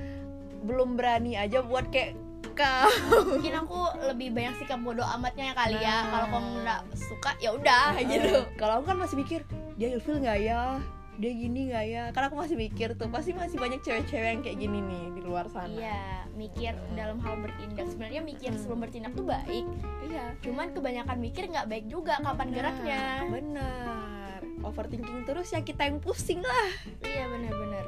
belum 0.65 0.97
berani 0.97 1.37
aja 1.37 1.61
buat 1.61 1.93
kayak 1.93 2.24
kau 2.55 2.89
mungkin 3.35 3.53
aku 3.53 3.79
lebih 4.07 4.31
banyak 4.31 4.55
sikap 4.57 4.79
bodoh 4.79 5.05
amatnya 5.05 5.51
ya 5.51 5.55
kali 5.55 5.77
ya. 5.77 5.97
Nah. 5.99 6.03
kalau 6.07 6.27
kamu 6.31 6.49
nggak 6.63 6.81
suka 6.95 7.31
ya 7.37 7.49
udah 7.51 7.99
gitu. 7.99 8.33
Kalau 8.55 8.73
aku 8.79 8.85
kan 8.89 8.97
masih 8.97 9.15
mikir 9.19 9.39
dia 9.75 9.91
ilfil 9.91 10.23
nggak 10.23 10.39
ya? 10.39 10.79
Dia 11.15 11.31
gini 11.31 11.71
nggak 11.71 11.85
ya? 11.87 12.03
Karena 12.11 12.27
aku 12.27 12.37
masih 12.39 12.55
mikir 12.59 12.95
tuh 12.95 13.07
pasti 13.07 13.31
masih 13.31 13.55
banyak 13.55 13.79
cewek-cewek 13.83 14.29
yang 14.35 14.41
kayak 14.43 14.57
gini 14.59 14.79
nih 14.83 15.05
di 15.15 15.21
luar 15.23 15.47
sana. 15.47 15.71
Iya 15.71 16.27
mikir 16.35 16.75
dalam 16.95 17.23
hal 17.23 17.39
bertindak. 17.39 17.87
Sebenarnya 17.87 18.19
mikir 18.19 18.51
Hmm. 18.51 18.59
sebelum 18.59 18.79
bertindak 18.83 19.11
tuh 19.15 19.23
baik. 19.23 19.65
Iya. 20.07 20.35
Cuman 20.43 20.75
kebanyakan 20.75 21.17
mikir 21.19 21.47
nggak 21.47 21.67
baik 21.71 21.85
juga 21.87 22.19
kapan 22.19 22.47
geraknya. 22.51 22.99
Nah, 22.99 23.31
benar. 23.31 24.39
Overthinking 24.63 25.23
terus 25.23 25.51
ya 25.51 25.63
kita 25.63 25.87
yang 25.87 26.03
pusing 26.03 26.43
lah. 26.43 26.69
Iya 27.03 27.31
benar-benar. 27.31 27.85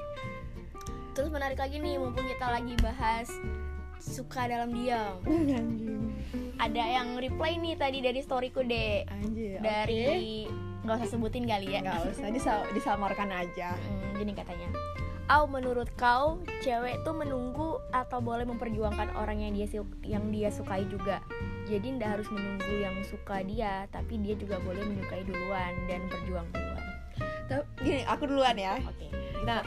Terus 1.12 1.28
menarik 1.28 1.60
lagi 1.60 1.82
nih 1.82 1.98
mumpung 1.98 2.24
kita 2.24 2.48
lagi 2.48 2.78
bahas 2.80 3.28
suka 4.00 4.48
dalam 4.48 4.74
diam. 4.74 5.22
Ada 6.58 6.84
yang 7.01 7.18
reply 7.22 7.62
nih 7.62 7.77
tadi 7.77 8.01
dari 8.01 8.20
storyku 8.22 8.66
deh 8.66 9.06
anjir 9.10 9.62
dari 9.62 10.50
nggak 10.82 11.04
usah 11.04 11.10
sebutin 11.10 11.46
kali 11.46 11.75
ya. 11.75 11.86
Nggak 11.86 12.18
usah 12.18 12.30
disa- 12.32 12.68
disamarkan 12.74 13.30
aja. 13.30 13.75
Hmm, 13.88 14.18
gini 14.18 14.34
katanya. 14.34 14.70
Au 15.27 15.44
menurut 15.44 15.92
kau 16.00 16.39
cewek 16.63 17.04
tuh 17.04 17.12
menunggu 17.12 17.84
atau 17.92 18.24
boleh 18.24 18.48
memperjuangkan 18.48 19.12
orang 19.20 19.44
yang 19.44 19.51
dia 19.54 19.68
yang 20.08 20.32
dia 20.32 20.48
sukai 20.48 20.88
juga? 20.88 21.20
Jadi 21.68 22.00
ndak 22.00 22.18
harus 22.18 22.27
menunggu 22.32 22.74
yang 22.80 22.96
suka 23.04 23.44
dia 23.44 23.86
tapi 23.92 24.24
dia 24.24 24.39
juga 24.39 24.56
boleh 24.63 24.88
menyukai 24.88 25.27
duluan 25.27 25.75
dan 25.92 26.08
berjuang 26.08 26.48
duluan. 26.56 26.86
Tapi, 27.51 27.63
gini 27.84 28.01
aku 28.08 28.24
duluan 28.24 28.56
ya. 28.56 28.80
Oke. 28.88 29.12
Nah 29.44 29.62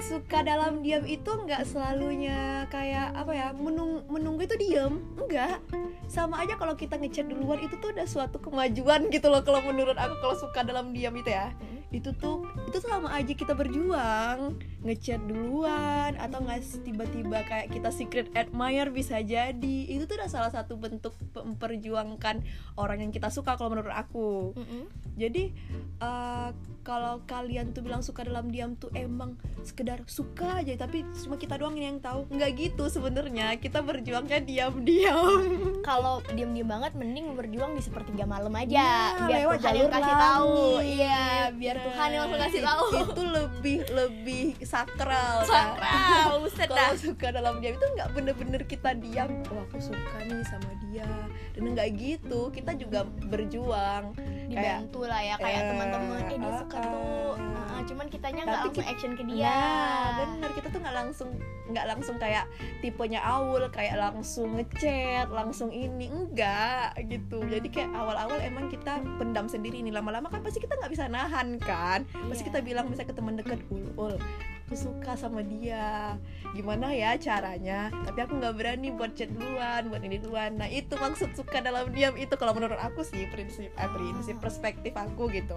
suka 0.00 0.40
dalam 0.40 0.80
diam 0.80 1.04
itu 1.04 1.28
nggak 1.28 1.68
selalunya 1.68 2.64
kayak 2.72 3.12
apa 3.12 3.32
ya 3.36 3.46
menung 3.52 4.02
menunggu 4.08 4.48
itu 4.48 4.56
diam 4.56 5.00
enggak 5.20 5.60
sama 6.08 6.40
aja 6.42 6.56
kalau 6.56 6.74
kita 6.74 6.96
ngechat 6.96 7.28
duluan 7.28 7.60
itu 7.60 7.76
tuh 7.78 7.92
udah 7.92 8.08
suatu 8.08 8.40
kemajuan 8.40 9.12
gitu 9.12 9.28
loh 9.28 9.44
kalau 9.44 9.60
menurut 9.60 9.94
aku 10.00 10.16
kalau 10.24 10.36
suka 10.36 10.64
dalam 10.64 10.96
diam 10.96 11.12
itu 11.14 11.30
ya 11.30 11.52
Hmm. 11.60 11.79
Itu 11.90 12.14
tuh 12.14 12.46
itu 12.70 12.78
sama 12.78 13.10
aja 13.10 13.34
kita 13.34 13.50
berjuang 13.50 14.54
ngechat 14.86 15.20
duluan 15.26 16.14
atau 16.16 16.38
nggak 16.40 16.62
tiba-tiba 16.86 17.42
kayak 17.44 17.68
kita 17.74 17.90
secret 17.90 18.30
admirer 18.32 18.88
bisa 18.94 19.18
jadi. 19.20 19.78
Itu 19.90 20.06
tuh 20.06 20.16
udah 20.22 20.30
salah 20.30 20.54
satu 20.54 20.78
bentuk 20.78 21.18
memperjuangkan 21.34 22.46
orang 22.78 22.98
yang 23.02 23.12
kita 23.12 23.28
suka 23.28 23.58
kalau 23.58 23.74
menurut 23.74 23.92
aku. 23.92 24.54
Mm-mm. 24.56 24.84
jadi 25.18 25.52
eh, 26.00 26.50
kalau 26.80 27.20
kalian 27.28 27.76
tuh 27.76 27.84
bilang 27.84 28.00
suka 28.00 28.24
dalam 28.24 28.48
diam 28.48 28.72
tuh 28.72 28.88
emang 28.96 29.36
sekedar 29.60 30.00
suka 30.08 30.64
aja 30.64 30.72
tapi 30.80 31.04
cuma 31.20 31.36
kita 31.36 31.60
doang 31.60 31.76
yang 31.76 32.00
tahu. 32.00 32.24
Nggak 32.32 32.50
gitu 32.56 32.88
sebenarnya 32.88 33.60
kita 33.60 33.84
berjuangnya 33.84 34.40
diam-diam. 34.40 35.44
Kalau 35.88 36.24
diem-diem 36.32 36.64
banget 36.64 36.96
mending 36.96 37.36
berjuang 37.36 37.76
di 37.76 37.82
sepertiga 37.84 38.24
malam 38.24 38.52
aja. 38.56 39.12
Nah, 39.20 39.28
biar 39.28 39.38
lewat 39.44 39.58
jalur 39.60 39.88
kasih 39.92 40.16
tahu. 40.16 40.58
iya 40.80 41.52
biar 41.52 41.76
Tuhan 41.80 42.08
yang 42.10 42.22
langsung 42.24 42.40
kasih 42.40 42.62
tahu. 42.62 42.84
itu 43.00 43.22
lebih 43.24 43.78
lebih 43.90 44.44
sakral 44.62 45.36
kan? 45.44 45.48
sakral 45.48 46.36
dah 46.50 46.66
kalau 46.70 46.94
suka 46.96 47.26
dalam 47.32 47.54
diam 47.58 47.74
itu 47.74 47.86
nggak 47.96 48.08
bener-bener 48.12 48.62
kita 48.64 48.90
diam. 48.94 49.30
Oh 49.48 49.64
aku 49.64 49.78
suka 49.80 50.16
nih 50.26 50.42
sama 50.44 50.70
dia. 50.88 51.08
Dan 51.54 51.72
nggak 51.72 51.88
gitu 51.96 52.50
kita 52.50 52.74
juga 52.74 53.06
berjuang. 53.26 54.12
Dibantu 54.50 55.06
lah 55.06 55.20
ya 55.22 55.34
kayak 55.38 55.60
eh, 55.62 55.68
teman-teman. 55.70 56.20
Eh 56.26 56.36
dia 56.36 56.50
suka 56.58 56.78
tuh. 56.82 57.32
Ah, 57.38 57.78
ah, 57.78 57.80
cuman 57.86 58.06
kitanya 58.10 58.42
nggak 58.42 58.60
langsung 58.66 58.74
kita- 58.82 58.90
action 58.90 59.12
ke 59.14 59.22
dia. 59.30 59.46
Nah, 59.46 60.08
bener. 60.18 60.50
Kita 60.52 60.66
tuh 60.68 60.80
nggak 60.82 60.96
langsung 60.96 61.30
nggak 61.70 61.86
langsung 61.86 62.16
kayak 62.18 62.44
tipenya 62.82 63.22
Aul 63.22 63.62
kayak 63.70 63.94
langsung 63.94 64.58
ngechat, 64.58 65.30
langsung 65.30 65.70
ini. 65.70 66.10
Enggak 66.10 66.98
gitu. 67.06 67.46
Jadi 67.46 67.70
kayak 67.70 67.94
awal-awal 67.94 68.42
emang 68.42 68.66
kita 68.66 68.98
pendam 69.22 69.46
sendiri 69.46 69.78
nih. 69.78 69.94
Lama-lama 69.94 70.26
kan 70.26 70.42
pasti 70.42 70.58
kita 70.58 70.74
nggak 70.74 70.90
bisa 70.90 71.06
nahan 71.06 71.62
kan. 71.62 71.69
Pasti 71.70 72.40
Iya. 72.40 72.46
kita 72.46 72.58
bilang 72.60 72.84
misalnya 72.86 73.06
ke 73.06 73.14
teman 73.14 73.34
dekat, 73.34 73.58
"Ul, 73.68 73.82
ul, 73.96 74.14
aku 74.60 74.74
suka 74.74 75.14
sama 75.14 75.40
dia. 75.40 76.14
Gimana 76.50 76.90
ya 76.90 77.14
caranya?" 77.16 77.88
Tapi 78.04 78.18
aku 78.20 78.32
nggak 78.36 78.54
berani 78.54 78.88
buat 78.90 79.12
chat 79.12 79.28
duluan, 79.28 79.86
buat 79.86 80.00
ini 80.00 80.16
duluan. 80.16 80.56
Nah, 80.56 80.66
itu 80.66 80.92
maksud 80.92 81.32
suka 81.32 81.58
dalam 81.58 81.88
diam 81.88 82.14
itu 82.14 82.30
kalau 82.34 82.52
menurut 82.52 82.76
aku 82.76 83.00
sih 83.00 83.24
prinsip 83.26 83.70
eh, 83.70 83.88
prinsip 83.90 84.36
perspektif 84.38 84.92
aku 84.92 85.26
gitu. 85.30 85.56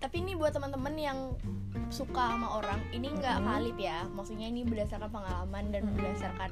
tapi 0.00 0.18
ini 0.18 0.32
buat 0.32 0.48
teman-teman 0.48 0.96
yang 0.96 1.18
suka 1.90 2.30
sama 2.30 2.56
orang 2.56 2.80
ini 2.90 3.12
nggak 3.12 3.36
Mhm. 3.36 3.44
valid 3.44 3.76
ya 3.76 3.98
maksudnya 4.08 4.48
ini 4.48 4.64
berdasarkan 4.64 5.06
pengalaman 5.06 5.68
dan 5.68 5.82
Mhm. 5.84 5.92
berdasarkan 5.92 6.50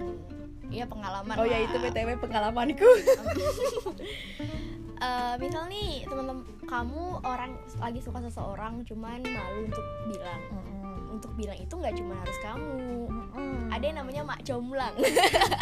ya 0.69 0.85
pengalaman 0.85 1.33
Oh 1.33 1.43
ya 1.43 1.57
lah. 1.57 1.65
itu 1.65 1.77
BTW 1.81 2.09
pengalamanku. 2.21 2.85
Eh, 4.99 5.35
misal 5.39 5.71
nih 5.71 6.03
teman-teman 6.11 6.43
kamu 6.67 7.23
orang 7.23 7.55
lagi 7.79 8.03
suka 8.03 8.19
seseorang 8.19 8.83
cuman 8.83 9.23
malu 9.23 9.71
untuk 9.71 9.87
bilang. 10.11 10.43
Untuk 11.09 11.31
bilang 11.39 11.55
itu 11.55 11.71
nggak 11.71 11.95
cuma 11.95 12.19
harus 12.19 12.39
kamu. 12.43 13.07
Ada 13.71 13.85
yang 13.87 13.99
namanya 14.03 14.23
mak 14.27 14.43
comblang 14.43 14.95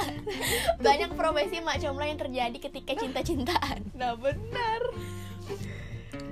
banyak 0.86 1.10
profesi 1.12 1.60
mak 1.60 1.84
comblang 1.84 2.16
yang 2.16 2.20
terjadi 2.20 2.56
ketika 2.56 2.92
cinta-cintaan. 2.96 3.84
Nah 4.00 4.16
benar. 4.16 4.80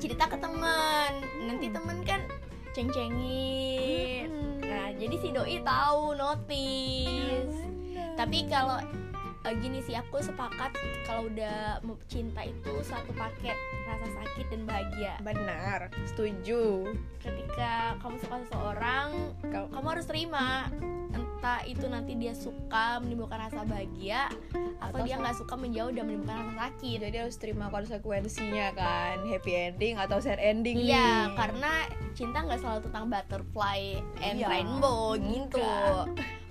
cerita 0.00 0.24
ke 0.28 0.36
teman. 0.40 1.12
Nanti 1.44 1.68
temen 1.68 1.98
kan 2.08 2.20
ceng-cengin. 2.72 4.28
Hmm. 4.32 4.60
nah 4.64 4.88
jadi 4.96 5.16
si 5.20 5.28
doi 5.28 5.60
tahu 5.60 6.16
notice. 6.16 7.56
Tapi 8.16 8.48
kalau 8.48 8.80
eh, 9.44 9.54
gini 9.54 9.78
sih 9.78 9.92
aku 9.92 10.18
sepakat 10.18 10.72
kalau 11.04 11.28
udah 11.28 11.78
cinta 12.06 12.40
itu 12.42 12.72
satu 12.80 13.12
paket 13.12 13.54
rasa 13.84 14.08
sakit 14.14 14.46
dan 14.48 14.62
bahagia 14.64 15.14
benar, 15.20 15.92
setuju. 16.06 16.88
ketika 17.18 17.72
kamu 18.00 18.16
suka 18.18 18.36
seseorang 18.42 19.08
ka- 19.44 19.68
kamu 19.70 19.86
harus 19.86 20.06
terima 20.06 20.68
entah 21.12 21.60
itu 21.62 21.84
nanti 21.84 22.16
dia 22.16 22.32
suka 22.32 22.98
menimbulkan 22.98 23.38
rasa 23.38 23.62
bahagia 23.62 24.32
atau, 24.80 24.96
Atau 24.96 25.04
dia 25.04 25.16
nggak 25.16 25.36
suka 25.36 25.54
menjauh 25.54 25.92
dan 25.92 26.04
menimbulkan 26.04 26.36
rasa 26.38 26.52
sakit 26.66 26.98
Jadi 27.00 27.16
harus 27.18 27.36
terima 27.36 27.68
konsekuensinya 27.68 28.68
kan, 28.72 29.16
happy 29.24 29.52
ending 29.54 29.94
atau 29.94 30.18
sad 30.18 30.36
ending 30.38 30.80
Iya, 30.80 30.88
nih. 31.28 31.36
karena 31.36 31.72
cinta 32.12 32.42
nggak 32.42 32.58
selalu 32.58 32.80
tentang 32.82 33.04
butterfly 33.06 33.80
and 34.20 34.36
Iya, 34.36 34.48
rainbow 34.48 35.14
gitu. 35.14 35.68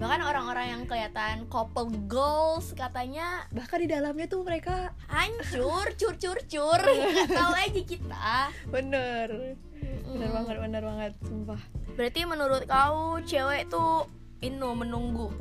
Bahkan 0.04 0.20
orang-orang 0.20 0.68
yang 0.68 0.84
kelihatan 0.84 1.48
couple 1.48 1.88
goals 2.12 2.76
katanya 2.76 3.48
bahkan 3.56 3.80
di 3.80 3.88
dalamnya 3.88 4.28
tuh 4.28 4.44
mereka 4.44 4.92
hancur, 5.08 5.96
cur 5.96 6.20
cur 6.20 6.44
cur. 6.44 6.82
Nggak 6.84 7.32
tahu 7.32 7.54
aja 7.56 7.82
kita. 7.88 8.28
bener, 8.68 9.56
bener 10.04 10.30
banget, 10.36 10.56
bener 10.60 10.84
banget, 10.84 11.12
sumpah. 11.24 11.62
Berarti 11.96 12.28
menurut 12.28 12.68
kau 12.68 13.24
cewek 13.24 13.72
tuh 13.72 14.12
inu 14.44 14.76
menunggu 14.76 15.32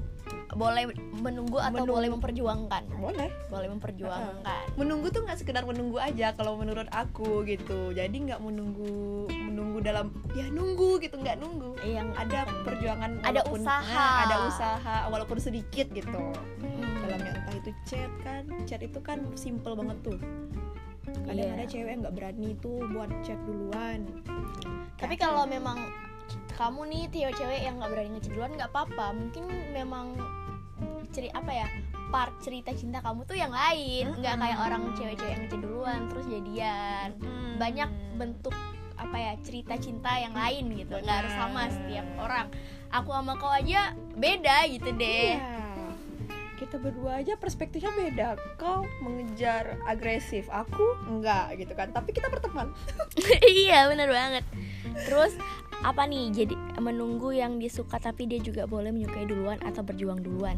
boleh 0.52 0.84
menunggu 1.14 1.56
atau 1.56 1.72
Menunggu. 1.74 1.92
boleh 1.94 2.10
memperjuangkan? 2.10 2.82
Boleh. 2.94 3.28
Boleh 3.46 3.68
memperjuangkan. 3.70 4.64
Menunggu 4.74 5.08
tuh 5.08 5.22
nggak 5.22 5.38
sekedar 5.38 5.62
menunggu 5.62 5.96
aja 5.96 6.32
kalau 6.32 6.54
menurut 6.54 6.86
aku 6.88 7.40
gitu. 7.42 7.90
Jadi 7.90 8.28
nggak 8.28 8.38
menunggu 8.38 9.24
menunggu 9.30 9.78
dalam 9.80 10.06
ya 10.30 10.46
nunggu 10.46 10.96
gitu 10.98 11.16
nggak 11.16 11.36
nunggu. 11.36 11.72
Yang 11.82 12.08
ada 12.16 12.40
perjuangan 12.62 13.10
Ada 13.20 13.40
walaupun- 13.40 13.62
usaha. 13.62 13.96
ah, 13.96 14.16
ada 14.22 14.36
usaha 14.44 14.96
walaupun 15.08 15.38
sedikit 15.38 15.88
gitu. 15.88 16.20
Hmm. 16.60 16.80
dalamnya 17.02 17.32
entah 17.34 17.54
itu 17.58 17.70
chat 17.84 18.12
kan 18.20 18.42
chat 18.64 18.80
itu 18.80 18.98
kan 18.98 19.18
simple 19.34 19.74
banget 19.74 19.98
tuh. 20.02 20.18
Kadang 21.22 21.44
Iya. 21.44 21.54
ada 21.54 21.64
cewek 21.66 21.94
nggak 21.98 22.14
berani 22.14 22.48
tuh 22.56 22.78
buat 22.88 23.10
chat 23.20 23.36
duluan. 23.42 24.06
Tapi 24.96 25.14
kalau 25.16 25.44
memang 25.44 25.76
kamu 26.52 26.80
nih 26.86 27.02
cewek-cewek 27.10 27.60
yang 27.60 27.74
nggak 27.76 27.90
berani 27.90 28.10
ngechat 28.14 28.32
duluan 28.32 28.52
nggak 28.52 28.70
apa-apa. 28.70 29.06
Mungkin 29.12 29.44
memang 29.72 30.14
ceri 31.10 31.28
apa 31.28 31.52
ya 31.52 31.66
part 32.08 32.32
cerita 32.40 32.72
cinta 32.72 33.00
kamu 33.00 33.24
tuh 33.24 33.36
yang 33.36 33.52
lain 33.52 34.12
nggak 34.16 34.34
kayak 34.36 34.58
orang 34.60 34.82
cewek-cewek 34.92 35.32
yang 35.32 35.44
duluan 35.52 36.00
terus 36.08 36.26
jadian 36.26 37.08
Hmm. 37.20 37.56
banyak 37.58 37.90
bentuk 38.16 38.54
apa 38.94 39.16
ya 39.16 39.32
cerita 39.42 39.74
cinta 39.76 40.14
yang 40.16 40.32
lain 40.32 40.72
gitu 40.72 40.94
nggak 40.94 41.16
harus 41.24 41.34
sama 41.34 41.66
Benar. 41.66 41.74
setiap 41.74 42.06
orang 42.16 42.46
aku 42.88 43.10
sama 43.10 43.32
kau 43.36 43.50
aja 43.50 43.92
beda 44.14 44.56
gitu 44.68 44.90
deh 44.94 45.36
Iya. 45.36 45.60
Kita 46.62 46.78
berdua 46.78 47.18
aja 47.18 47.34
perspektifnya 47.34 47.90
beda. 47.90 48.28
Kau 48.54 48.86
mengejar 49.02 49.82
agresif, 49.82 50.46
aku 50.46 50.94
enggak 51.10 51.58
gitu 51.58 51.74
kan. 51.74 51.90
Tapi 51.90 52.14
kita 52.14 52.30
berteman. 52.30 52.70
iya 53.66 53.90
bener 53.90 54.06
banget 54.06 54.46
terus 55.06 55.34
apa 55.82 56.06
nih 56.06 56.30
jadi 56.30 56.54
menunggu 56.78 57.34
yang 57.34 57.58
disuka 57.58 57.98
tapi 57.98 58.24
dia 58.24 58.38
juga 58.38 58.64
boleh 58.64 58.90
menyukai 58.90 59.26
duluan 59.26 59.58
atau 59.60 59.82
berjuang 59.82 60.22
duluan 60.22 60.54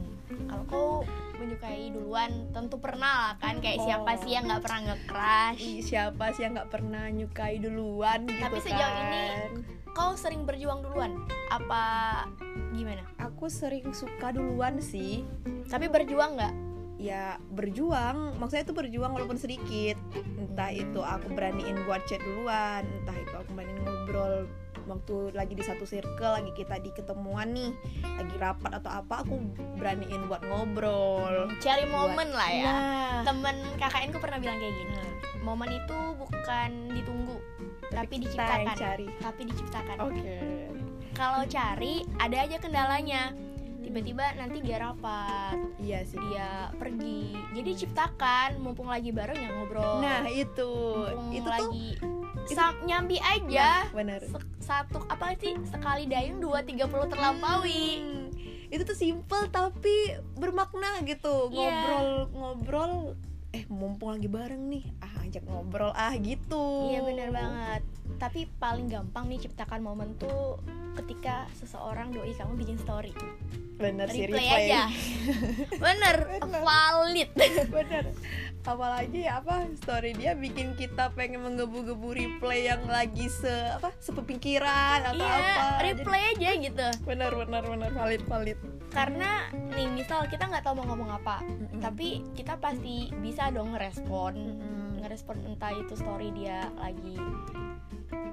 kalau 0.46 0.64
kau 0.68 0.88
menyukai 1.34 1.88
duluan 1.88 2.48
tentu 2.52 2.76
pernah 2.76 3.32
lah 3.32 3.34
kan 3.38 3.56
kayak 3.58 3.80
siapa 3.80 4.04
Oh. 4.06 4.20
sih 4.20 4.30
yang 4.30 4.44
nggak 4.44 4.62
pernah 4.62 4.80
nge-crush 4.86 5.64
siapa 5.82 6.24
sih 6.30 6.42
yang 6.44 6.52
nggak 6.54 6.70
pernah 6.70 7.04
nyukai 7.08 7.56
duluan 7.56 8.18
gitu 8.24 8.36
Tapi 8.38 8.58
sejauh 8.60 8.96
ini 9.00 9.22
kan. 9.24 9.50
kau 9.90 10.12
sering 10.12 10.44
berjuang 10.44 10.80
duluan 10.82 11.12
apa 11.48 11.82
gimana 12.70 13.04
aku 13.16 13.48
sering 13.48 13.90
suka 13.90 14.28
duluan 14.28 14.76
sih. 14.78 15.24
tapi 15.66 15.88
berjuang 15.88 16.36
nggak 16.36 16.54
Ya 16.94 17.36
berjuang, 17.52 18.38
maksudnya 18.38 18.64
itu 18.64 18.72
berjuang 18.72 19.12
walaupun 19.12 19.36
sedikit. 19.36 19.98
Entah 20.40 20.72
itu 20.72 21.04
aku 21.04 21.26
beraniin 21.28 21.84
buat 21.84 22.00
chat 22.06 22.16
duluan, 22.16 22.80
entah 22.80 23.12
itu 23.12 23.34
aku 23.34 23.50
beraniin 23.52 23.76
ngobrol 23.82 24.48
waktu 24.84 25.32
lagi 25.32 25.54
di 25.56 25.64
satu 25.64 25.88
circle 25.88 26.36
lagi 26.36 26.52
kita 26.52 26.80
di 26.80 26.92
ketemuan 26.92 27.52
nih 27.56 27.72
lagi 28.04 28.36
rapat 28.36 28.80
atau 28.80 28.90
apa 29.00 29.24
aku 29.24 29.36
beraniin 29.80 30.28
buat 30.28 30.44
ngobrol. 30.44 31.48
Cari 31.60 31.84
momen 31.88 32.28
lah 32.32 32.50
ya. 32.50 32.64
nah 32.64 33.14
temen 33.24 33.56
KKN 33.80 34.08
ku 34.12 34.18
pernah 34.20 34.38
bilang 34.40 34.60
kayak 34.60 34.74
gini 34.76 34.94
momen 35.44 35.68
itu 35.76 35.98
bukan 36.16 36.70
ditunggu 36.96 37.36
tapi, 37.92 38.16
yang 38.18 38.22
diciptakan. 38.26 38.74
cari. 38.74 39.06
Tapi 39.20 39.40
diciptakan. 39.46 39.96
Oke. 40.02 40.36
Kalau 41.14 41.42
cari 41.46 41.94
ada 42.18 42.36
aja 42.42 42.56
kendalanya 42.58 43.30
tiba-tiba 43.94 44.26
nanti 44.34 44.58
dia 44.58 44.82
rapat. 44.82 45.54
Iya 45.78 46.02
sih. 46.02 46.18
Dia 46.18 46.74
pergi. 46.74 47.30
Jadi 47.54 47.70
ciptakan 47.78 48.58
mumpung 48.58 48.90
lagi 48.90 49.14
bareng 49.14 49.38
ya 49.38 49.54
ngobrol. 49.54 50.02
Nah 50.02 50.26
itu. 50.26 50.74
Mumpung 51.14 51.30
itu 51.30 51.46
tuh 51.46 51.54
lagi 51.54 51.86
sam- 52.50 52.82
nyambi 52.82 53.22
aja. 53.22 53.86
Nah, 53.86 53.94
bener. 53.94 54.20
Se- 54.26 54.50
satu 54.58 54.98
apa 55.06 55.38
sih? 55.38 55.54
Sekali 55.70 56.10
dayung 56.10 56.42
dua 56.42 56.66
tiga 56.66 56.90
puluh 56.90 57.06
terlampaui. 57.06 57.86
Hmm, 58.02 58.26
itu 58.66 58.82
tuh 58.82 58.98
simple 58.98 59.46
tapi 59.46 60.10
bermakna 60.34 60.98
gitu. 61.06 61.54
Iya. 61.54 61.70
ngobrol 61.70 62.10
ngobrol 62.34 62.92
eh 63.54 63.62
mumpung 63.70 64.18
lagi 64.18 64.26
bareng 64.26 64.66
nih 64.66 64.82
ah 64.98 65.22
ajak 65.22 65.46
ngobrol 65.46 65.94
ah 65.94 66.10
gitu. 66.18 66.90
Iya 66.90 67.06
benar 67.06 67.28
banget. 67.30 67.82
Tapi 68.18 68.50
paling 68.58 68.90
gampang 68.90 69.30
nih 69.30 69.46
ciptakan 69.46 69.78
momen 69.78 70.18
tuh 70.18 70.58
ketika 70.98 71.46
seseorang 71.54 72.10
doi 72.10 72.34
kamu 72.34 72.58
bikin 72.58 72.76
story. 72.82 73.14
Bener 73.74 74.06
sih 74.06 74.26
replay, 74.26 74.42
replay. 74.46 74.70
aja. 74.70 74.82
Bener 75.86 76.16
Bener. 76.42 76.60
valid. 76.62 77.30
Bener. 77.70 78.04
Apalagi 78.62 79.22
apa 79.26 79.66
story 79.78 80.14
dia 80.14 80.34
bikin 80.34 80.74
kita 80.74 81.10
pengen 81.12 81.42
menggebu-gebu 81.42 82.10
replay 82.10 82.66
yang 82.66 82.86
lagi 82.86 83.26
se 83.26 83.50
apa 83.70 83.90
sepemikiran 83.98 85.14
atau 85.14 85.22
iya 85.22 85.38
apa. 85.38 85.62
Jadi- 85.78 86.02
replay 86.02 86.22
aja 86.34 86.50
gitu. 86.58 86.86
Bener 87.02 87.30
bener 87.34 87.62
bener 87.62 87.90
valid 87.94 88.22
valid 88.26 88.58
karena 88.94 89.50
nih 89.74 89.90
misal 89.90 90.22
kita 90.30 90.46
nggak 90.46 90.62
tahu 90.62 90.78
mau 90.78 90.94
ngomong 90.94 91.18
apa 91.18 91.42
Mm-mm. 91.42 91.82
tapi 91.82 92.22
kita 92.38 92.54
pasti 92.62 93.10
bisa 93.18 93.50
dong 93.50 93.74
ngerespon 93.74 94.38
Mm-mm. 94.38 95.02
ngerespon 95.02 95.42
entah 95.42 95.74
itu 95.74 95.98
story 95.98 96.30
dia 96.30 96.70
lagi 96.78 97.18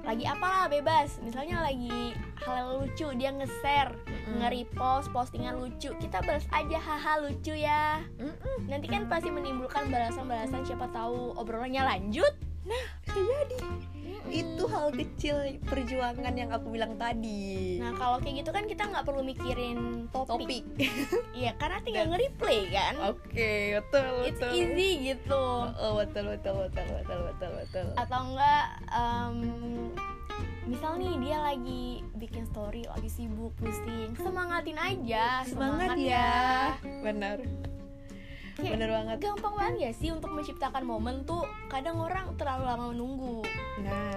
lagi 0.06 0.24
apalah 0.26 0.70
bebas 0.70 1.18
misalnya 1.22 1.62
lagi 1.66 2.14
hal 2.46 2.54
yang 2.54 2.70
lucu 2.78 3.06
dia 3.18 3.30
nge-share 3.34 3.90
Mm-mm. 4.06 4.38
nge-repost 4.38 5.10
postingan 5.10 5.58
lucu 5.58 5.90
kita 5.98 6.22
balas 6.22 6.46
aja 6.54 6.78
haha 6.78 7.26
lucu 7.26 7.58
ya 7.58 7.98
Mm-mm. 8.22 8.70
nanti 8.70 8.86
kan 8.86 9.10
pasti 9.10 9.34
menimbulkan 9.34 9.90
balasan-balasan 9.90 10.62
siapa 10.62 10.86
tahu 10.94 11.34
obrolannya 11.34 11.82
lanjut 11.82 12.34
bisa 13.02 13.18
jadi 13.18 13.58
itu 14.28 14.64
hal 14.64 14.88
kecil 14.90 15.36
perjuangan 15.62 16.32
yang 16.32 16.48
aku 16.48 16.70
bilang 16.70 16.94
tadi. 16.96 17.76
Nah 17.76 17.92
kalau 17.94 18.16
kayak 18.16 18.42
gitu 18.42 18.50
kan 18.50 18.64
kita 18.64 18.86
nggak 18.86 19.04
perlu 19.04 19.20
mikirin 19.20 20.08
topik, 20.08 20.46
topik. 20.46 20.64
Iya 21.38 21.52
karena 21.56 21.78
tinggal 21.82 22.06
Dan- 22.06 22.10
nge-replay 22.14 22.60
kan? 22.70 22.94
Oke 23.12 23.52
betul 23.76 24.06
it's 24.24 24.38
betul. 24.38 24.52
easy 24.54 24.90
gitu. 25.10 25.44
Oh 25.74 25.92
betul 25.98 26.24
betul 26.30 26.54
betul 26.60 26.86
betul 26.92 27.18
betul 27.28 27.50
betul. 27.56 27.86
Atau 27.98 28.20
enggak 28.30 28.64
em, 28.88 29.36
misal 30.64 30.96
nih 30.96 31.14
dia 31.18 31.38
lagi 31.42 31.84
bikin 32.16 32.46
story 32.48 32.86
lagi 32.86 33.10
sibuk 33.10 33.50
pusing 33.58 34.14
semangatin 34.14 34.78
aja 34.78 35.42
semangat 35.44 35.98
ya. 35.98 36.78
Benar 37.02 37.42
Kayak 38.52 38.72
bener 38.74 38.90
banget. 38.90 39.16
gampang 39.18 39.54
banget 39.54 39.74
ya 39.78 39.90
sih 39.92 40.08
untuk 40.08 40.30
menciptakan 40.30 40.82
momen 40.82 41.22
tuh 41.22 41.40
kadang 41.66 41.96
orang 41.96 42.36
terlalu 42.36 42.64
lama 42.64 42.84
menunggu. 42.90 43.40
Nah 43.80 44.12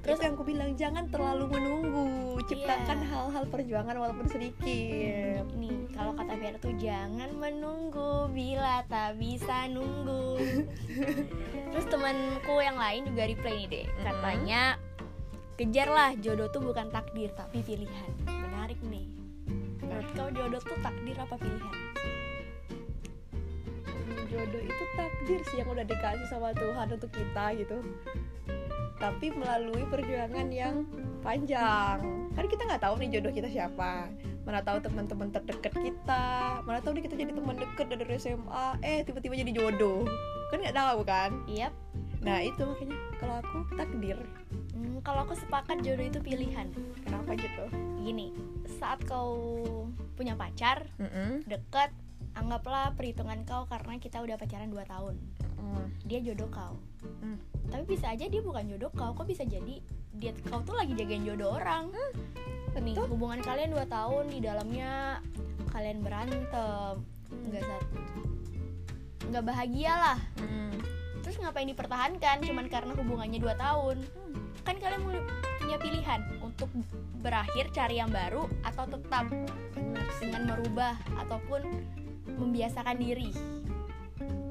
Terus- 0.00 0.16
terus 0.16 0.20
yang 0.24 0.32
aku 0.32 0.44
bilang 0.44 0.70
jangan 0.74 1.04
terlalu 1.06 1.44
menunggu. 1.50 2.08
Ciptakan 2.42 2.98
Iya. 2.98 3.08
hal-hal 3.12 3.44
perjuangan 3.46 3.94
walaupun 3.94 4.26
sedikit. 4.26 5.44
Nih 5.52 5.92
kalau 5.92 6.16
kata 6.16 6.34
Vera 6.34 6.56
tuh 6.56 6.72
jangan 6.74 7.28
menunggu 7.32 8.32
bila 8.32 8.80
tak 8.86 9.20
bisa 9.20 9.68
nunggu. 9.68 10.40
Terus 11.70 11.86
temanku 11.86 12.54
yang 12.58 12.80
lain 12.80 13.06
juga 13.06 13.28
replay 13.28 13.54
nih 13.60 13.68
deh 13.68 13.86
katanya 14.00 14.80
kejarlah 15.54 16.16
jodoh 16.16 16.48
tuh 16.48 16.64
bukan 16.64 16.88
takdir 16.88 17.28
tapi 17.30 17.60
pilihan. 17.60 18.10
Menarik 18.24 18.80
nih. 18.82 19.04
Menurut 19.78 20.08
kau 20.16 20.32
jodoh 20.32 20.62
tuh 20.64 20.80
takdir 20.80 21.14
apa 21.14 21.36
pilihan 21.36 21.89
jodoh 24.30 24.62
itu 24.62 24.84
takdir 24.94 25.40
sih 25.50 25.56
yang 25.60 25.68
udah 25.74 25.82
dikasih 25.82 26.26
sama 26.30 26.54
Tuhan 26.54 26.86
untuk 26.94 27.10
kita 27.10 27.44
gitu. 27.58 27.76
Tapi 29.00 29.26
melalui 29.34 29.82
perjuangan 29.90 30.46
yang 30.52 30.86
panjang. 31.20 31.98
Kan 32.36 32.46
kita 32.46 32.62
nggak 32.68 32.82
tahu 32.84 32.94
nih 33.02 33.18
jodoh 33.18 33.32
kita 33.34 33.48
siapa. 33.50 34.08
Mana 34.46 34.62
tahu 34.62 34.78
teman-teman 34.80 35.28
terdekat 35.34 35.74
kita. 35.74 36.60
Mana 36.62 36.78
tahu 36.80 36.96
nih 36.96 37.04
kita 37.10 37.16
jadi 37.18 37.32
teman 37.34 37.56
dekat 37.58 37.86
dari 37.90 38.16
SMA 38.16 38.66
eh 38.86 39.02
tiba-tiba 39.02 39.34
jadi 39.34 39.52
jodoh. 39.52 40.06
Kan 40.54 40.62
nggak 40.62 40.76
tahu 40.76 41.00
kan? 41.02 41.30
Yap. 41.50 41.74
nah 42.20 42.36
itu 42.44 42.60
makanya 42.60 43.00
kalau 43.16 43.36
aku 43.40 43.58
takdir. 43.80 44.18
Hmm, 44.76 45.00
kalau 45.00 45.24
aku 45.24 45.34
sepakat 45.40 45.80
jodoh 45.80 46.04
itu 46.04 46.20
pilihan. 46.20 46.68
kenapa 47.00 47.32
gitu? 47.32 47.64
Gini, 48.04 48.36
saat 48.76 49.00
kau 49.08 49.64
punya 50.20 50.36
pacar, 50.36 50.84
deket, 51.48 51.88
anggaplah 52.36 52.94
perhitungan 52.94 53.42
kau 53.46 53.66
karena 53.66 53.98
kita 53.98 54.22
udah 54.22 54.36
pacaran 54.38 54.70
2 54.70 54.78
tahun. 54.86 55.16
Dia 56.06 56.18
jodoh 56.24 56.50
kau. 56.50 56.74
Hmm. 57.22 57.38
Tapi 57.70 57.84
bisa 57.86 58.10
aja 58.10 58.26
dia 58.26 58.42
bukan 58.42 58.66
jodoh 58.66 58.90
kau, 58.90 59.12
kok 59.14 59.28
bisa 59.28 59.46
jadi 59.46 59.82
dia 60.18 60.34
kau 60.50 60.62
tuh 60.66 60.74
lagi 60.74 60.96
jagain 60.98 61.22
jodoh 61.22 61.58
orang. 61.60 61.94
Nih, 62.80 62.94
betul. 62.94 63.06
hubungan 63.14 63.40
kalian 63.42 63.70
2 63.74 63.86
tahun 63.86 64.24
di 64.30 64.38
dalamnya 64.42 65.20
kalian 65.70 66.02
berantem, 66.02 66.94
nggak 67.50 67.62
sat 67.62 67.84
nggak 69.30 69.44
bahagia 69.46 69.92
lah. 69.94 70.18
Terus 71.22 71.36
ngapain 71.38 71.68
dipertahankan 71.70 72.42
cuman 72.42 72.66
karena 72.66 72.92
hubungannya 72.98 73.38
2 73.38 73.54
tahun? 73.54 73.96
kan 74.64 74.76
kalian 74.76 75.02
punya 75.60 75.76
pilihan 75.80 76.20
untuk 76.44 76.68
berakhir 77.20 77.72
cari 77.72 78.00
yang 78.00 78.12
baru 78.12 78.48
atau 78.64 78.84
tetap 78.88 79.26
dengan 80.20 80.42
merubah 80.46 80.96
ataupun 81.16 81.64
membiasakan 82.36 82.96
diri. 82.96 83.30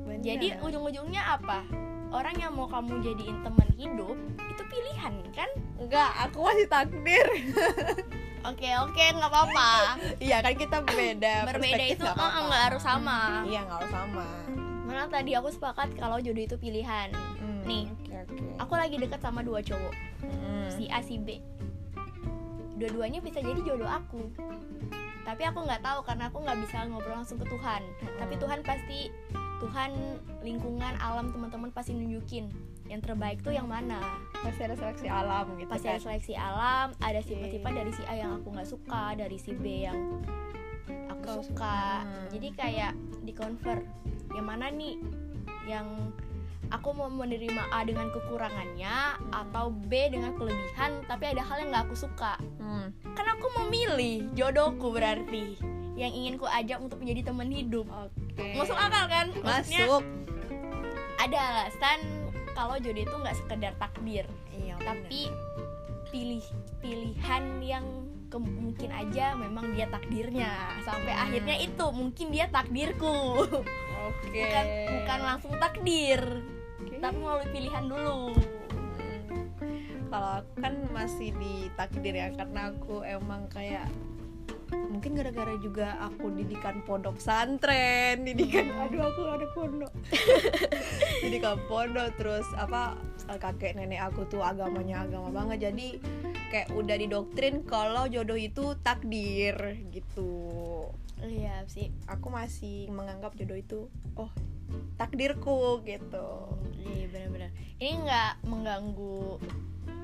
benar. 0.04 0.20
Jadi 0.20 0.48
ujung-ujungnya 0.60 1.24
apa? 1.32 1.64
Orang 2.10 2.36
yang 2.36 2.52
mau 2.52 2.66
kamu 2.66 3.00
jadiin 3.00 3.46
teman 3.46 3.70
hidup 3.78 4.18
itu 4.42 4.64
pilihan 4.66 5.14
kan? 5.32 5.50
enggak 5.80 6.12
aku 6.20 6.44
masih 6.44 6.68
takdir 6.68 7.24
Oke 8.50 8.72
oke 8.74 9.04
nggak 9.14 9.30
apa-apa. 9.30 9.96
iya 10.18 10.40
kan 10.40 10.54
kita 10.54 10.82
beda 10.82 11.44
Berbeda 11.50 11.86
itu 11.86 12.02
nggak 12.02 12.18
eh, 12.18 12.42
nggak 12.44 12.62
harus 12.68 12.84
sama. 12.84 13.46
iya 13.46 13.64
nggak 13.64 13.78
harus 13.80 13.94
sama 13.94 14.26
Malah 14.84 15.08
tadi 15.08 15.32
aku 15.34 15.48
sepakat 15.50 15.94
kalau 15.96 16.18
jodoh 16.18 16.42
itu 16.42 16.58
pilihan. 16.58 17.14
Hmm, 17.14 17.62
Nih. 17.64 17.86
oke 17.88 18.12
oke 18.26 18.44
Aku 18.60 18.74
lagi 18.74 18.98
deket 18.98 19.22
sama 19.22 19.40
dua 19.40 19.62
cowok, 19.62 19.94
Hmm. 20.20 20.68
si 20.74 20.90
A 20.90 21.00
si 21.00 21.16
B. 21.16 21.40
Dua-duanya 22.76 23.20
bisa 23.20 23.38
jadi 23.38 23.60
jodoh 23.62 23.86
aku. 23.86 24.24
Tapi 25.30 25.46
aku 25.46 25.62
nggak 25.62 25.86
tahu 25.86 26.00
karena 26.02 26.26
aku 26.26 26.42
nggak 26.42 26.58
bisa 26.66 26.90
ngobrol 26.90 27.22
langsung 27.22 27.38
ke 27.38 27.46
Tuhan. 27.46 27.82
Tapi 28.18 28.34
Tuhan 28.42 28.60
pasti 28.66 29.14
Tuhan 29.62 29.92
lingkungan 30.42 30.98
alam 30.98 31.30
teman-teman 31.30 31.70
pasti 31.70 31.94
nunjukin 31.94 32.50
yang 32.90 33.06
terbaik 33.06 33.46
tuh 33.46 33.54
yang 33.54 33.70
mana. 33.70 34.02
pasti 34.42 34.66
ada 34.66 34.74
seleksi 34.74 35.06
alam 35.12 35.52
gitu 35.60 35.68
Pasti 35.70 35.86
kan 35.86 35.94
ada 35.94 36.02
seleksi 36.02 36.34
alam, 36.34 36.88
ada 37.04 37.20
Oke. 37.22 37.28
sifat-sifat 37.30 37.72
dari 37.76 37.92
si 37.94 38.02
A 38.08 38.14
yang 38.18 38.32
aku 38.42 38.48
nggak 38.56 38.70
suka, 38.72 39.04
dari 39.20 39.38
si 39.38 39.52
B 39.54 39.86
yang 39.86 40.00
aku 41.12 41.22
Kau 41.22 41.44
suka. 41.46 41.46
suka. 41.46 41.80
Hmm. 42.02 42.28
Jadi 42.34 42.48
kayak 42.56 42.94
di 43.22 43.34
convert 43.36 43.84
yang 44.34 44.48
mana 44.50 44.74
nih 44.74 44.98
yang 45.70 46.10
aku 46.70 46.90
mau 46.92 47.08
menerima 47.08 47.64
A 47.70 47.82
dengan 47.82 48.10
kekurangannya 48.10 48.98
atau 49.30 49.70
B 49.70 49.92
dengan 50.08 50.34
kelebihan 50.34 51.02
tapi 51.06 51.26
ada 51.28 51.42
hal 51.42 51.60
yang 51.60 51.70
nggak 51.70 51.86
aku 51.86 51.98
suka. 51.98 52.38
Hmm. 52.58 52.94
Kan 53.14 53.26
aku 53.28 53.48
memilih 53.60 54.30
jodohku 54.34 54.92
berarti 54.92 55.58
yang 55.94 56.10
ingin 56.10 56.36
ku 56.36 56.46
ajak 56.46 56.80
untuk 56.80 56.98
menjadi 56.98 57.30
teman 57.30 57.50
hidup. 57.50 57.86
oke 57.86 58.48
Masuk 58.56 58.74
akal 58.74 59.06
kan? 59.06 59.28
Maksudnya 59.36 59.84
masuk 59.84 60.04
ada 61.20 61.40
alasan 61.54 62.00
kalau 62.54 62.76
jodoh 62.76 63.02
itu 63.02 63.12
nggak 63.14 63.36
sekedar 63.36 63.74
takdir 63.76 64.26
iya 64.50 64.76
tapi 64.80 65.28
pilih 66.08 66.44
pilihan 66.80 67.44
yang 67.60 67.86
ke- 68.28 68.40
mungkin 68.40 68.90
aja 68.90 69.32
memang 69.34 69.74
dia 69.74 69.88
takdirnya 69.88 70.48
sampai 70.82 71.12
Hmm. 71.12 71.24
akhirnya 71.28 71.56
itu 71.58 71.86
mungkin 71.92 72.28
dia 72.30 72.48
takdirku 72.48 73.16
oke 74.00 74.32
bukan 74.32 74.66
bukan 74.90 75.20
langsung 75.22 75.54
takdir 75.56 76.20
Oke. 76.80 76.96
tapi 77.00 77.18
melalui 77.20 77.48
pilihan 77.52 77.86
dulu. 77.88 78.36
Kalau 80.10 80.32
aku 80.42 80.54
kan 80.58 80.74
masih 80.90 81.30
di 81.38 81.70
takdir 81.78 82.18
ya 82.18 82.34
karena 82.34 82.74
aku 82.74 83.06
emang 83.06 83.46
kayak 83.54 83.86
mungkin 84.70 85.18
gara-gara 85.18 85.54
juga 85.62 85.98
aku 85.98 86.30
didikan 86.34 86.82
pondok 86.86 87.18
pesantren 87.18 88.22
didikan 88.28 88.70
aduh 88.74 89.06
aku 89.06 89.22
ada 89.30 89.48
pondok. 89.54 89.94
Didikan 91.26 91.58
pondok 91.70 92.10
terus 92.18 92.48
apa 92.58 92.98
kakek 93.38 93.78
nenek 93.78 94.02
aku 94.02 94.26
tuh 94.26 94.42
agamanya 94.42 95.06
agama 95.06 95.30
banget. 95.30 95.70
Jadi 95.70 96.02
kayak 96.50 96.74
udah 96.74 96.96
didoktrin 96.98 97.62
kalau 97.70 98.10
jodoh 98.10 98.38
itu 98.38 98.74
takdir 98.82 99.78
gitu 99.94 100.90
iya 101.28 101.64
sih 101.68 101.92
aku 102.08 102.32
masih 102.32 102.88
menganggap 102.90 103.36
jodoh 103.36 103.60
itu 103.60 103.80
oh 104.16 104.32
takdirku 104.96 105.82
gitu 105.84 106.28
iya 106.80 107.06
benar-benar 107.10 107.50
ini 107.80 107.92
nggak 108.06 108.32
mengganggu 108.46 109.40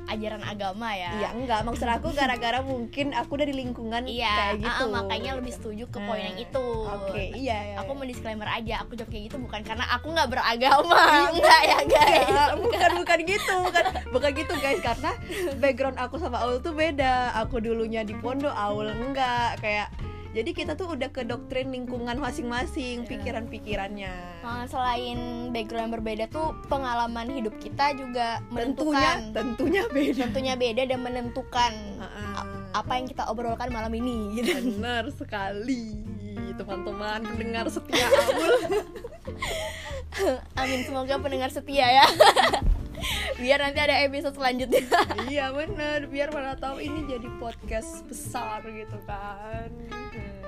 ajaran 0.05 0.45
agama 0.45 0.93
ya 0.93 1.11
Iya 1.17 1.29
enggak 1.33 1.65
maksud 1.65 1.89
aku 1.89 2.13
gara-gara 2.13 2.61
mungkin 2.61 3.09
aku 3.17 3.41
dari 3.41 3.57
lingkungan 3.57 4.05
Iya, 4.05 4.53
kayak 4.53 4.55
gitu. 4.61 4.69
ah, 4.69 4.85
ah, 4.85 4.89
makanya 5.01 5.31
lebih 5.41 5.49
setuju 5.49 5.83
ke 5.89 5.97
poin 5.97 6.21
yang 6.21 6.37
Nah, 6.37 6.45
itu. 6.45 6.65
Oke, 6.85 7.23
iya 7.33 7.57
ya. 7.73 7.75
Aku 7.81 7.97
mau 7.97 8.05
disclaimer 8.05 8.45
aja, 8.45 8.85
aku 8.85 8.93
jawab 8.93 9.09
kayak 9.09 9.33
gitu 9.33 9.37
bukan 9.41 9.65
karena 9.65 9.81
aku 9.89 10.13
nggak 10.13 10.29
beragama, 10.29 11.03
enggak 11.33 11.61
ya 11.65 11.79
guys. 11.89 12.21
Enggak, 12.29 12.51
bukan 12.61 12.91
bukan 13.01 13.19
gitu, 13.25 13.53
bukan 13.65 13.83
bukan 14.13 14.31
gitu 14.37 14.53
guys 14.61 14.79
karena 14.85 15.11
background 15.57 15.97
aku 15.97 16.15
sama 16.21 16.37
Aul 16.45 16.61
tuh 16.61 16.77
beda. 16.77 17.33
Aku 17.41 17.57
dulunya 17.57 18.05
di 18.05 18.13
pondok, 18.13 18.53
Aul 18.53 18.93
enggak 18.93 19.57
kayak 19.57 19.89
jadi 20.35 20.51
kita 20.51 20.75
tuh 20.75 20.91
udah 20.91 21.07
ke 21.07 21.23
doktrin 21.23 21.71
lingkungan 21.71 22.19
masing-masing 22.19 23.01
Iya. 23.01 23.07
pikiran-pikirannya. 23.07 24.13
Nah, 24.43 24.67
selain 24.67 25.17
background 25.49 25.87
yang 25.87 25.93
berbeda 25.95 26.25
tuh 26.27 26.51
pengalaman 26.67 27.31
hidup 27.31 27.55
kita 27.55 27.95
juga 27.95 28.43
Tentunya 28.45 28.51
menentukan 28.51 29.17
tentunya 29.31 29.83
beda. 29.87 30.19
tentunya 30.19 30.53
beda 30.53 30.83
dan 30.85 30.99
menentukan 30.99 31.71
Heeh. 31.71 32.33
apa 32.75 32.91
yang 32.93 33.07
kita 33.07 33.23
obrolkan 33.25 33.71
malam 33.71 33.95
ini 33.95 34.35
gitu. 34.37 34.75
Benar 34.75 35.07
sekali 35.09 36.03
teman-teman 36.55 37.19
pendengar 37.25 37.67
setia 37.67 38.07
Aul. 38.07 38.51
Amin 40.59 40.83
semoga 40.83 41.15
pendengar 41.17 41.47
setia 41.49 41.87
ya. 41.93 42.05
Biar 43.35 43.59
nanti 43.59 43.79
ada 43.79 43.95
episode 44.01 44.35
selanjutnya. 44.35 44.83
iya 45.33 45.51
bener. 45.51 46.07
Biar 46.07 46.31
mana 46.31 46.55
tahu 46.55 46.79
ini 46.79 47.05
jadi 47.05 47.27
podcast 47.37 48.03
besar 48.05 48.63
gitu 48.65 48.97
kan. 49.05 49.69
Hmm. 49.91 50.43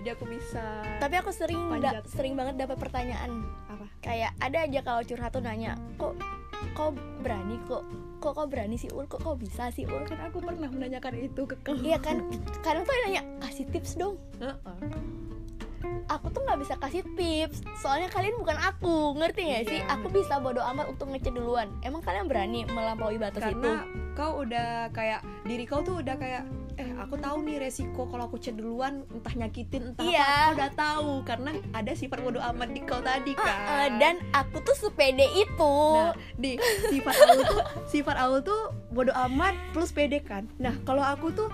jadi 0.00 0.16
aku 0.16 0.24
bisa 0.24 0.64
Tapi 0.96 1.14
aku 1.20 1.28
sering 1.28 1.60
da- 1.76 2.00
sering 2.08 2.32
banget 2.32 2.56
dapat 2.56 2.80
pertanyaan. 2.80 3.44
Apa? 3.68 3.84
Kayak 4.00 4.32
ada 4.40 4.58
aja 4.64 4.80
kalau 4.80 5.02
curhat 5.04 5.30
tuh 5.30 5.44
nanya 5.44 5.76
kok 5.96 6.16
kok 6.72 6.92
berani? 7.20 7.60
Kok 7.68 7.82
kok 8.18 8.32
kok 8.32 8.48
berani 8.48 8.80
sih 8.80 8.88
ul? 8.90 9.04
Kok 9.04 9.20
kok 9.20 9.36
bisa 9.36 9.68
sih 9.70 9.84
ul? 9.84 10.04
Kan 10.08 10.24
aku 10.24 10.40
pernah 10.40 10.72
menanyakan 10.72 11.20
itu 11.20 11.44
ke 11.44 11.56
kamu. 11.60 11.84
Iya 11.84 11.98
kan? 12.00 12.24
Kadang 12.60 12.84
tuh 12.84 12.94
nanya 13.04 13.22
kasih 13.40 13.68
tips 13.68 14.00
dong. 14.00 14.16
Heeh. 14.40 14.56
Aku 16.06 16.26
tuh 16.30 16.42
nggak 16.42 16.60
bisa 16.60 16.74
kasih 16.76 17.02
tips. 17.14 17.62
Soalnya 17.78 18.10
kalian 18.10 18.36
bukan 18.36 18.58
aku. 18.58 19.14
Ngerti 19.16 19.40
nggak 19.46 19.64
sih? 19.66 19.80
Aku 19.86 20.10
bisa 20.10 20.38
bodo 20.38 20.60
amat 20.62 20.90
untuk 20.90 21.10
ngecek 21.10 21.32
duluan. 21.32 21.70
Emang 21.80 22.02
kalian 22.02 22.26
berani 22.26 22.66
melampaui 22.66 23.16
batas 23.16 23.42
itu? 23.42 23.54
Karena 23.56 23.86
kau 24.12 24.42
udah 24.42 24.90
kayak 24.90 25.22
diri 25.46 25.64
kau 25.64 25.80
tuh 25.80 26.02
udah 26.02 26.18
kayak 26.18 26.44
eh 26.76 26.96
aku 26.96 27.20
tahu 27.20 27.44
nih 27.44 27.60
resiko 27.60 28.08
kalau 28.08 28.24
aku 28.24 28.40
chat 28.40 28.56
duluan 28.56 29.04
entah 29.12 29.36
nyakitin 29.36 29.92
entah 29.92 30.00
Iya. 30.00 30.24
apa 30.24 30.32
aku 30.32 30.52
udah 30.56 30.70
tahu. 30.72 31.10
Karena 31.24 31.50
ada 31.72 31.92
sifat 31.92 32.18
bodo 32.20 32.40
amat 32.40 32.68
di 32.72 32.80
kau 32.84 33.00
tadi 33.00 33.32
kan 33.36 33.56
ah, 33.68 33.88
dan 34.00 34.16
aku 34.32 34.60
tuh 34.64 34.76
sepede 34.76 35.28
itu. 35.36 35.76
Nah, 35.94 36.16
di 36.36 36.56
sifat 36.88 37.14
Aul 37.16 37.40
tuh 37.44 37.60
sifat 37.86 38.16
Aul 38.16 38.40
tuh 38.40 38.60
bodo 38.90 39.12
amat 39.30 39.54
plus 39.72 39.92
pede 39.92 40.20
kan. 40.20 40.48
Nah, 40.56 40.72
kalau 40.82 41.04
aku 41.04 41.32
tuh 41.32 41.48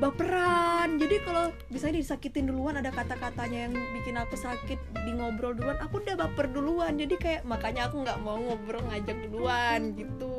baperan. 0.00 0.96
Jadi 0.96 1.16
kalau 1.22 1.52
misalnya 1.68 2.00
disakitin 2.00 2.48
duluan 2.48 2.80
ada 2.80 2.88
kata-katanya 2.88 3.68
yang 3.68 3.74
bikin 3.94 4.16
aku 4.16 4.34
sakit 4.34 4.80
di 5.04 5.12
ngobrol 5.12 5.52
duluan, 5.52 5.76
aku 5.78 6.00
udah 6.00 6.16
baper 6.16 6.48
duluan. 6.48 6.96
Jadi 6.96 7.14
kayak 7.20 7.42
makanya 7.44 7.92
aku 7.92 8.02
nggak 8.02 8.18
mau 8.24 8.40
ngobrol 8.40 8.80
ngajak 8.88 9.16
duluan 9.28 9.92
gitu. 9.94 10.36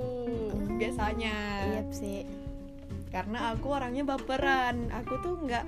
Hmm. 0.51 0.77
Biasanya. 0.81 1.35
iya 1.69 1.81
sih 1.93 2.25
Karena 3.13 3.53
aku 3.53 3.69
orangnya 3.69 4.07
baperan. 4.07 4.89
Aku 5.03 5.21
tuh 5.21 5.37
nggak 5.45 5.65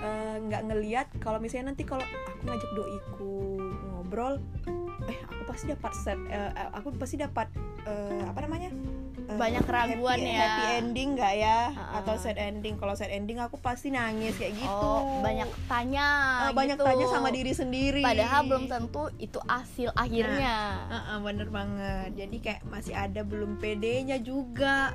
eh, 0.00 0.36
nggak 0.40 0.62
ngeliat 0.72 1.08
kalau 1.20 1.36
misalnya 1.36 1.72
nanti 1.74 1.84
kalau 1.84 2.04
aku 2.04 2.42
ngajak 2.46 2.70
doiku 2.76 3.36
ngobrol 3.92 4.38
eh 5.06 5.18
aku 5.28 5.42
pasti 5.50 5.64
dapat 5.70 5.92
set 5.94 6.18
eh, 6.30 6.52
aku 6.74 6.94
pasti 6.96 7.16
dapat 7.18 7.48
eh, 7.86 8.22
apa 8.22 8.38
namanya 8.44 8.70
Banyak 9.26 9.66
keraguan 9.66 10.22
happy, 10.22 10.30
ya. 10.30 10.38
happy 10.38 10.64
ending 10.78 11.08
nggak 11.18 11.34
ya? 11.34 11.58
Ah. 11.74 11.98
atau 12.00 12.14
sad 12.14 12.38
ending. 12.38 12.78
Kalau 12.78 12.94
sad 12.94 13.10
ending 13.10 13.42
aku 13.42 13.58
pasti 13.58 13.90
nangis 13.90 14.38
kayak 14.38 14.54
gitu. 14.54 14.70
oh 14.70 15.18
banyak 15.20 15.50
tanya 15.66 16.06
Eh, 16.46 16.54
banyak 16.54 16.78
gitu. 16.78 16.86
tanya 16.86 17.06
sama 17.10 17.28
diri 17.34 17.52
sendiri. 17.52 18.02
Padahal 18.06 18.46
belum 18.46 18.64
tentu 18.70 19.10
itu 19.18 19.42
hasil 19.44 19.90
akhirnya. 19.92 20.86
Heeh, 20.88 21.16
bener 21.20 21.48
banget. 21.50 22.10
Jadi 22.14 22.36
kayak 22.38 22.62
masih 22.70 22.94
ada 22.94 23.20
belum 23.26 23.58
pedenya 23.58 24.22
juga. 24.22 24.94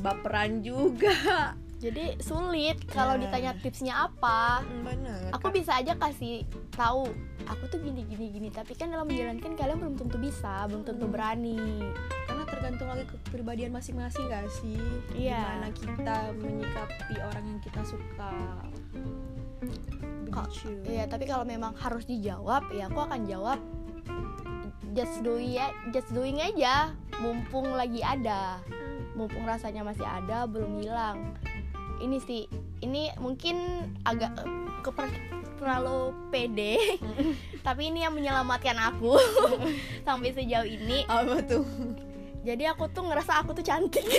Baperan 0.00 0.64
juga 0.64 1.54
jadi 1.82 2.14
sulit 2.22 2.78
kalau 2.86 3.18
Nah. 3.18 3.26
ditanya 3.26 3.58
tipsnya 3.58 4.06
apa. 4.06 4.62
Bener 4.86 5.34
aku 5.34 5.50
bisa 5.50 5.74
aja 5.74 5.98
kasih 5.98 6.46
tahu 6.70 7.10
aku 7.42 7.64
tuh 7.66 7.82
gini 7.82 8.06
gini 8.06 8.30
gini. 8.30 8.48
Tapi 8.54 8.78
kan 8.78 8.94
dalam 8.94 9.10
menjalankan 9.10 9.58
kalian 9.58 9.82
belum 9.82 9.96
tentu 9.98 10.16
bisa 10.22 10.70
belum 10.70 10.86
tentu 10.86 11.10
Hmm. 11.10 11.14
berani. 11.18 11.58
Karena 12.30 12.44
tergantung 12.46 12.86
lagi 12.86 13.04
kepribadian 13.10 13.74
masing-masing 13.74 14.30
gak 14.30 14.46
sih? 14.62 14.78
Iya. 15.18 15.42
gimana 15.42 15.68
kita 15.74 16.16
menyikapi 16.38 17.14
orang 17.18 17.44
yang 17.50 17.60
kita 17.60 17.82
suka. 17.82 18.32
Begitu. 20.22 20.70
Iya, 20.88 21.04
tapi 21.10 21.28
kalau 21.28 21.44
memang 21.44 21.76
harus 21.76 22.08
dijawab, 22.08 22.72
ya 22.72 22.88
aku 22.88 23.04
akan 23.04 23.28
jawab 23.28 23.58
just 24.96 25.20
doing 25.20 25.52
ya, 25.52 25.72
just 25.92 26.08
doing 26.12 26.40
aja, 26.40 26.92
mumpung 27.20 27.68
lagi 27.72 28.00
ada, 28.00 28.60
mumpung 29.12 29.44
rasanya 29.44 29.84
masih 29.84 30.04
ada, 30.04 30.44
belum 30.44 30.80
hilang. 30.80 31.36
Ini 32.02 32.18
sih, 32.26 32.50
ini 32.82 33.14
mungkin 33.22 33.86
agak 34.02 34.34
eh, 34.42 34.50
keper 34.82 35.06
terlalu 35.62 36.10
pede, 36.34 36.98
tapi 37.66 37.94
ini 37.94 38.02
yang 38.02 38.18
menyelamatkan 38.18 38.74
aku 38.74 39.14
sampai 40.06 40.34
sejauh 40.34 40.66
ini. 40.66 41.06
apa 41.06 41.38
tuh 41.46 41.62
Jadi 42.42 42.66
aku 42.66 42.90
tuh 42.90 43.06
ngerasa 43.06 43.38
aku 43.38 43.54
tuh 43.54 43.62
cantik. 43.62 44.02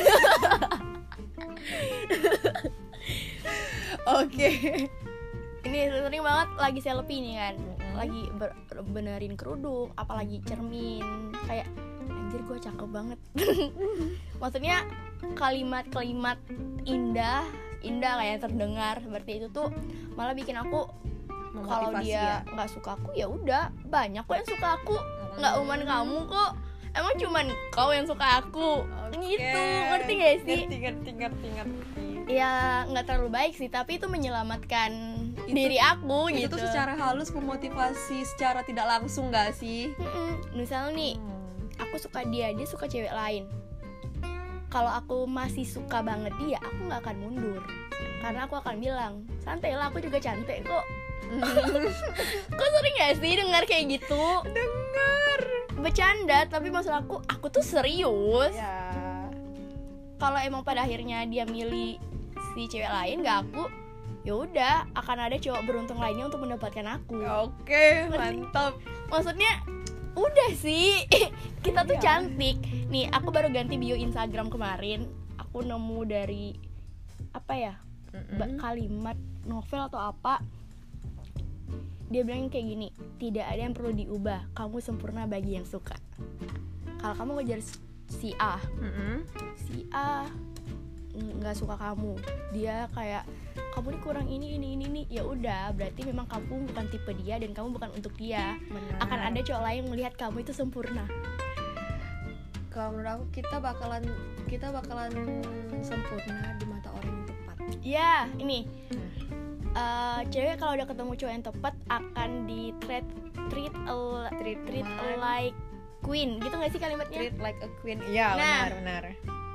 oke 4.03 4.49
ini 5.63 5.79
sering 5.87 6.23
banget 6.23 6.49
lagi 6.59 6.79
selfie 6.83 7.23
nih 7.23 7.35
kan. 7.39 7.55
Lagi 7.95 8.31
benerin 8.91 9.35
kerudung 9.35 9.91
apalagi 9.99 10.39
cermin 10.47 11.31
kayak 11.47 11.67
anjir 12.33 12.49
gue 12.49 12.57
cakep 12.65 12.89
banget 12.89 13.19
maksudnya 14.41 14.81
kalimat-kalimat 15.37 16.41
indah 16.81 17.45
indah 17.83 18.15
kayak 18.15 18.41
terdengar 18.41 18.95
seperti 18.97 19.37
itu 19.37 19.47
tuh 19.49 19.69
malah 20.13 20.31
bikin 20.31 20.55
aku 20.55 20.87
kalau 21.53 21.91
Memotivasi 21.91 22.05
dia 22.05 22.17
ya. 22.17 22.35
nggak 22.49 22.69
suka 22.71 22.89
aku 22.95 23.09
ya 23.13 23.27
udah 23.27 23.63
banyak 23.85 24.23
kok 24.23 24.35
yang 24.35 24.49
suka 24.49 24.67
aku. 24.73 24.95
Nggak 25.35 25.53
uman 25.59 25.81
kamu 25.83 26.17
kok. 26.25 26.51
Emang 26.91 27.13
cuman 27.15 27.45
kau 27.69 27.89
yang 27.89 28.05
suka 28.05 28.27
aku? 28.39 28.85
Oke. 28.85 29.17
gitu 29.19 29.59
ngerti 29.87 30.11
gak 30.15 30.35
sih? 30.41 30.59
Ngerti 30.63 30.77
ngerti 30.79 31.09
ngerti 31.11 31.47
ngerti. 31.51 32.05
Ya 32.25 32.51
nggak 32.85 33.03
terlalu 33.03 33.29
baik 33.31 33.53
sih 33.53 33.67
tapi 33.67 33.97
itu 33.97 34.05
menyelamatkan 34.07 34.91
Itu- 35.43 35.53
diri 35.53 35.77
aku 35.77 36.29
itu 36.29 36.45
gitu. 36.45 36.53
tuh 36.53 36.61
secara 36.63 36.93
halus 36.95 37.29
memotivasi 37.29 38.23
secara 38.23 38.61
tidak 38.61 38.87
langsung 38.87 39.27
gak 39.27 39.53
sih? 39.53 39.93
Mm-mm. 39.93 40.53
misal 40.53 40.89
nih 40.91 41.17
Hmm. 41.17 41.81
aku 41.81 41.97
suka 41.97 42.21
dia 42.23 42.49
dia 42.49 42.63
suka 42.63 42.85
cewek 42.85 43.11
lain 43.11 43.45
kalau 44.73 44.89
aku 44.89 45.29
masih 45.29 45.61
suka 45.61 46.01
banget 46.01 46.33
dia 46.41 46.57
aku 46.57 46.89
nggak 46.89 47.01
akan 47.05 47.17
mundur. 47.21 47.61
Karena 48.25 48.49
aku 48.49 48.57
akan 48.57 48.75
bilang 48.81 49.13
santai 49.45 49.77
lah 49.77 49.93
aku 49.93 50.01
juga 50.01 50.17
cantik 50.17 50.65
kok. 50.65 50.85
Kok 52.57 52.69
sering 52.77 52.95
gak 52.99 53.13
sih 53.17 53.33
dengar 53.37 53.63
kayak 53.65 53.97
gitu? 53.97 54.25
Dengar. 54.49 55.39
Bercanda 55.77 56.45
tapi 56.49 56.69
maksud 56.73 56.93
aku 56.93 57.21
aku 57.29 57.47
tuh 57.53 57.61
serius. 57.61 58.53
Ya 58.53 58.93
kalau 60.23 60.39
emang 60.39 60.63
pada 60.63 60.87
akhirnya 60.87 61.27
dia 61.27 61.43
milih 61.43 61.99
si 62.55 62.61
cewek 62.71 62.87
lain 62.87 63.27
gak 63.27 63.43
aku 63.43 63.67
ya 64.23 64.39
udah 64.39 64.87
akan 64.95 65.27
ada 65.27 65.35
cowok 65.35 65.67
beruntung 65.67 65.99
lainnya 65.99 66.31
untuk 66.31 66.47
mendapatkan 66.47 66.95
aku. 66.95 67.19
Oke 67.43 68.07
mantap. 68.07 68.79
maksudnya 69.11 69.59
udah 70.13 70.49
sih. 70.53 71.03
Kita 71.65 71.83
tuh 71.83 71.97
Iya. 71.97 72.03
cantik. 72.03 72.57
Nih 72.87 73.09
aku 73.09 73.29
baru 73.29 73.49
ganti 73.49 73.75
bio 73.75 73.93
Instagram 73.93 74.47
kemarin. 74.47 75.05
Aku 75.39 75.61
nemu 75.61 75.99
dari 76.03 76.53
apa 77.33 77.53
ya 77.53 77.73
Mm-mm. 78.13 78.57
kalimat 78.57 79.17
novel 79.43 79.81
atau 79.87 79.99
apa. 79.99 80.41
Dia 82.07 82.21
bilang 82.21 82.45
kayak 82.45 82.67
gini 82.67 82.87
tidak 83.17 83.49
ada 83.49 83.61
yang 83.63 83.73
perlu 83.73 83.89
diubah. 83.91 84.53
Kamu 84.53 84.77
sempurna 84.79 85.25
bagi 85.25 85.57
yang 85.57 85.65
suka. 85.65 85.97
Kalau 87.01 87.15
kamu 87.17 87.31
ngejar 87.41 87.59
si 88.05 88.29
A 88.37 88.61
si 89.57 89.89
A 89.89 90.29
nggak 91.13 91.55
suka 91.57 91.77
kamu. 91.77 92.17
Dia 92.53 92.89
kayak 92.97 93.23
kamu 93.77 93.87
ini 93.93 93.99
kurang 94.01 94.27
ini 94.29 94.47
ini 94.57 94.67
ini 94.77 94.85
ini. 94.89 95.01
Ya 95.09 95.21
udah 95.25 95.73
berarti 95.77 96.01
memang 96.09 96.25
kamu 96.25 96.69
bukan 96.73 96.85
tipe 96.89 97.11
dia 97.21 97.37
dan 97.37 97.53
kamu 97.53 97.77
bukan 97.77 97.89
untuk 97.93 98.13
dia. 98.17 98.57
Benar. 98.69 98.97
akan 99.05 99.19
ada 99.33 99.39
cowok 99.45 99.61
lain 99.61 99.77
yang 99.85 99.89
melihat 99.93 100.13
kamu 100.17 100.41
itu 100.41 100.53
sempurna. 100.53 101.05
Kalau 102.73 102.97
menurut 102.97 103.21
aku 103.21 103.25
kita 103.37 103.61
bakalan 103.61 104.03
kita 104.49 104.73
bakalan 104.73 105.13
sempurna 105.85 106.57
di 106.57 106.65
mata 106.65 106.89
orang 106.89 107.13
yang 107.13 107.25
tepat. 107.29 107.55
Ya 107.85 108.11
ini. 108.41 108.65
Eh, 109.73 110.19
cewek 110.29 110.61
kalau 110.61 110.77
udah 110.77 110.85
ketemu 110.85 111.11
cowok 111.17 111.33
yang 111.33 111.45
tepat 111.45 111.73
akan 111.89 112.29
di 112.45 112.61
treat 112.81 113.05
treat 113.49 113.73
a, 113.89 113.97
treat, 114.41 114.59
treat 114.65 114.85
a 114.85 115.07
like 115.17 115.57
queen. 116.01 116.41
Gitu 116.41 116.53
nggak 116.53 116.71
sih 116.73 116.81
kalimatnya? 116.81 117.17
Treat 117.29 117.37
like 117.41 117.57
a 117.61 117.69
queen. 117.81 118.01
Iya 118.05 118.33
Nah. 118.33 118.37
benar 118.37 118.69
benar. 118.81 119.03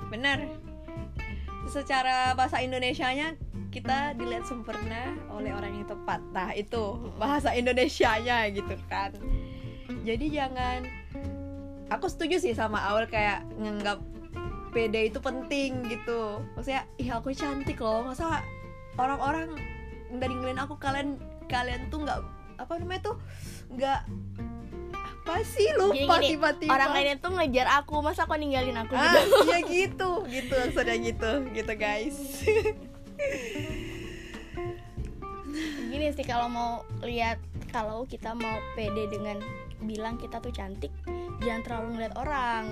Benar 0.08 0.67
secara 1.68 2.33
bahasa 2.33 2.59
Indonesianya 2.64 3.37
kita 3.68 4.16
dilihat 4.16 4.48
sempurna 4.48 5.12
oleh 5.28 5.52
orang 5.52 5.76
yang 5.76 5.87
tepat. 5.87 6.24
Nah 6.33 6.57
itu 6.57 7.12
bahasa 7.20 7.52
Indonesianya 7.52 8.48
gitu 8.50 8.74
kan. 8.88 9.12
Jadi 10.09 10.33
jangan 10.33 10.88
aku 11.92 12.09
setuju 12.09 12.40
sih 12.40 12.57
sama 12.57 12.81
Aul 12.88 13.04
kayak 13.09 13.44
nganggap 13.61 14.00
pede 14.72 15.12
itu 15.12 15.20
penting 15.20 15.85
gitu. 15.88 16.40
Maksudnya 16.57 16.88
ih 16.96 17.12
aku 17.12 17.33
cantik 17.37 17.78
loh. 17.81 18.09
Masa 18.09 18.40
orang-orang 18.96 19.52
dari 20.16 20.33
ngeliat 20.33 20.64
aku? 20.64 20.81
Kalian 20.81 21.20
kalian 21.48 21.92
tuh 21.92 22.09
nggak 22.09 22.18
apa 22.57 22.72
namanya 22.81 23.12
tuh? 23.12 23.16
Nggak 23.68 24.00
apa 25.28 25.44
sih? 25.44 25.68
Lupa 25.76 25.92
Gini-gini, 25.92 26.40
tiba-tiba. 26.40 26.72
orang 26.72 26.90
lainnya 26.96 27.16
tuh 27.20 27.30
ngejar 27.36 27.68
aku 27.84 28.00
masa 28.00 28.24
kok 28.24 28.40
ninggalin 28.40 28.80
aku 28.80 28.96
ah 28.96 29.12
gitu? 29.12 29.36
iya 29.44 29.58
gitu 29.60 30.10
gitu 30.24 30.54
maksudnya 30.56 30.96
gitu 30.96 31.30
gitu 31.52 31.72
guys. 31.76 32.16
Gini 35.92 36.06
sih 36.16 36.24
kalau 36.24 36.48
mau 36.48 36.80
lihat 37.04 37.36
kalau 37.68 38.08
kita 38.08 38.32
mau 38.32 38.56
pede 38.72 39.04
dengan 39.12 39.36
bilang 39.78 40.18
kita 40.18 40.42
tuh 40.42 40.50
cantik 40.50 40.90
jangan 41.38 41.62
terlalu 41.62 41.88
ngeliat 41.94 42.14
orang 42.18 42.64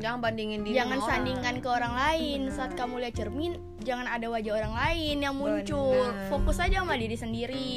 jangan 0.00 0.18
bandingin 0.24 0.64
diri 0.64 0.80
jangan 0.80 0.96
sama 0.96 1.04
orang. 1.04 1.12
sandingkan 1.12 1.54
ke 1.60 1.68
orang 1.68 1.94
lain 1.94 2.40
Benar. 2.48 2.56
saat 2.56 2.72
kamu 2.72 2.94
lihat 3.04 3.14
cermin 3.14 3.52
jangan 3.84 4.06
ada 4.08 4.26
wajah 4.32 4.52
orang 4.56 4.72
lain 4.72 5.16
yang 5.20 5.34
muncul 5.36 5.92
Benar. 5.92 6.28
fokus 6.32 6.56
aja 6.58 6.80
sama 6.80 6.96
diri 6.96 7.16
sendiri 7.16 7.72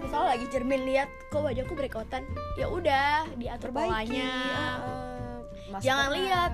misal 0.00 0.24
lagi 0.24 0.46
cermin 0.48 0.82
lihat 0.88 1.08
kok 1.28 1.44
wajahku 1.44 1.72
breakoutan 1.76 2.22
ya 2.56 2.66
udah 2.66 3.28
diatur 3.36 3.68
perbaiki 3.68 3.92
polanya 4.16 4.32
uh. 4.80 5.80
Jangan 5.82 6.08
lihat. 6.14 6.52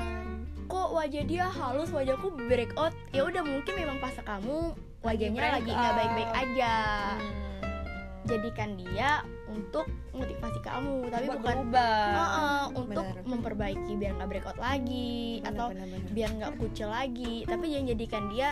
kok 0.67 0.89
wajah 0.91 1.23
dia 1.23 1.47
halus 1.47 1.93
wajahku 1.93 2.33
breakout 2.49 2.91
ya 3.13 3.23
udah 3.23 3.45
mungkin 3.45 3.75
memang 3.77 4.01
pas 4.01 4.17
kamu 4.19 4.73
wajahnya 5.05 5.61
lagi 5.61 5.71
nggak 5.71 5.95
baik-baik 5.95 6.31
aja 6.33 6.75
Hmm. 8.23 8.31
jadikan 8.31 8.79
dia 8.79 9.27
untuk 9.53 9.87
motivasi 10.13 10.59
kamu 10.61 11.09
tapi 11.09 11.27
Buat 11.29 11.37
bukan 11.39 11.57
berubah. 11.63 12.05
Heeh, 12.13 12.63
untuk 12.75 13.07
Benar. 13.07 13.25
memperbaiki 13.29 13.93
biar 13.95 14.13
nggak 14.17 14.29
breakout 14.33 14.59
lagi 14.59 15.41
Benar, 15.41 15.51
atau 15.53 15.67
benar, 15.73 15.87
benar. 15.93 16.11
biar 16.11 16.31
nggak 16.41 16.53
kucel 16.57 16.89
lagi 16.89 17.35
tapi 17.45 17.65
jangan 17.69 17.87
jadikan 17.93 18.25
dia 18.33 18.49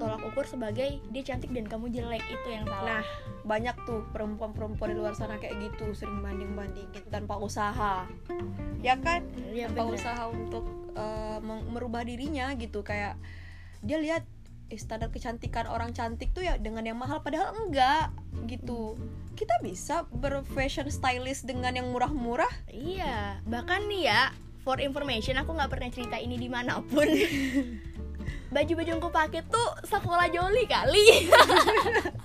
tolak 0.00 0.20
ukur 0.24 0.44
sebagai 0.48 0.96
dia 1.12 1.22
cantik 1.24 1.52
dan 1.52 1.68
kamu 1.68 1.92
jelek 1.92 2.24
itu 2.24 2.48
yang 2.48 2.64
salah 2.64 3.00
Nah, 3.00 3.04
banyak 3.40 3.76
tuh 3.84 4.00
perempuan-perempuan 4.12 4.92
di 4.92 4.96
luar 4.96 5.12
sana 5.12 5.36
kayak 5.36 5.60
gitu 5.60 5.92
sering 5.92 6.20
banding-bandingin 6.20 7.04
tanpa 7.08 7.36
usaha. 7.36 8.04
Ya 8.80 8.96
kan? 8.96 9.24
ya, 9.52 9.68
tanpa 9.72 9.92
bener. 9.92 9.96
usaha 10.00 10.22
untuk 10.28 10.64
uh, 10.96 11.40
merubah 11.44 12.04
dirinya 12.04 12.52
gitu 12.56 12.80
kayak 12.80 13.16
dia 13.80 13.96
lihat 13.96 14.24
standar 14.78 15.10
kecantikan 15.10 15.66
orang 15.66 15.90
cantik 15.90 16.30
tuh 16.30 16.46
ya 16.46 16.54
dengan 16.60 16.86
yang 16.86 16.98
mahal 16.98 17.24
padahal 17.24 17.54
enggak 17.66 18.14
gitu. 18.46 18.94
Kita 19.34 19.56
bisa 19.64 20.04
berfashion 20.12 20.92
stylist 20.92 21.48
dengan 21.48 21.74
yang 21.74 21.88
murah-murah. 21.90 22.50
iya 22.70 23.40
bahkan 23.48 23.88
nih 23.88 24.12
ya 24.12 24.22
for 24.62 24.78
information 24.78 25.40
aku 25.40 25.56
nggak 25.56 25.70
pernah 25.72 25.88
cerita 25.88 26.20
ini 26.20 26.36
di 26.36 26.52
mana 26.52 26.84
pun 26.84 27.08
baju-baju 28.54 28.88
yang 28.90 29.00
aku 29.00 29.10
pakai 29.14 29.46
tuh 29.46 29.70
sekolah 29.86 30.26
joli 30.28 30.66
kali 30.68 31.06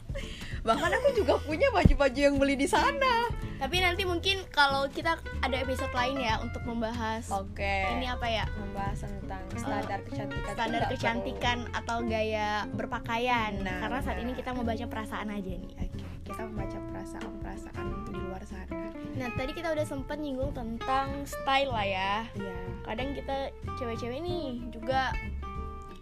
Bahkan 0.66 0.92
aku 0.98 1.10
juga 1.14 1.38
punya 1.46 1.70
baju-baju 1.70 2.20
yang 2.20 2.42
beli 2.42 2.58
di 2.58 2.66
sana. 2.66 3.30
Tapi 3.56 3.80
nanti 3.80 4.04
mungkin 4.04 4.44
kalau 4.50 4.86
kita 4.88 5.16
ada 5.40 5.56
episode 5.56 5.92
lain 5.92 6.20
ya 6.20 6.38
untuk 6.40 6.60
membahas 6.64 7.24
Oke. 7.32 7.88
ini 7.94 8.06
apa 8.06 8.28
ya 8.28 8.46
membahas 8.56 9.00
tentang 9.00 9.42
standar 9.56 10.00
kecantikan. 10.04 10.44
tuh 10.44 10.52
standar 10.52 10.84
kecantikan 10.92 11.58
atau 11.72 11.98
gaya 12.02 12.68
berpakaian 12.72 13.56
Nah, 13.58 13.80
karena 13.80 14.00
saat 14.00 14.18
ini 14.20 14.32
nah. 14.32 14.38
kita 14.38 14.50
mau 14.52 14.64
baca 14.64 14.86
perasaan 14.86 15.30
aja 15.32 15.52
nih 15.52 15.72
perlu. 15.72 15.88
Oke, 15.88 16.04
kita 16.26 16.42
membaca 16.44 16.78
perasaan-perasaan 16.92 17.88
di 18.06 18.14
luar 18.18 18.44
sana. 18.44 18.82
nah 19.16 19.30
tadi 19.32 19.52
kita 19.56 19.72
udah 19.72 19.86
sempat 19.86 20.18
nyinggung 20.20 20.52
tentang 20.52 21.24
style 21.24 21.72
lah 21.72 21.88
ya 21.88 22.14
Iya. 22.36 22.58
kadang 22.84 23.16
kita 23.16 23.36
cewek-cewek 23.80 24.20
nih 24.20 24.44
juga 24.70 25.16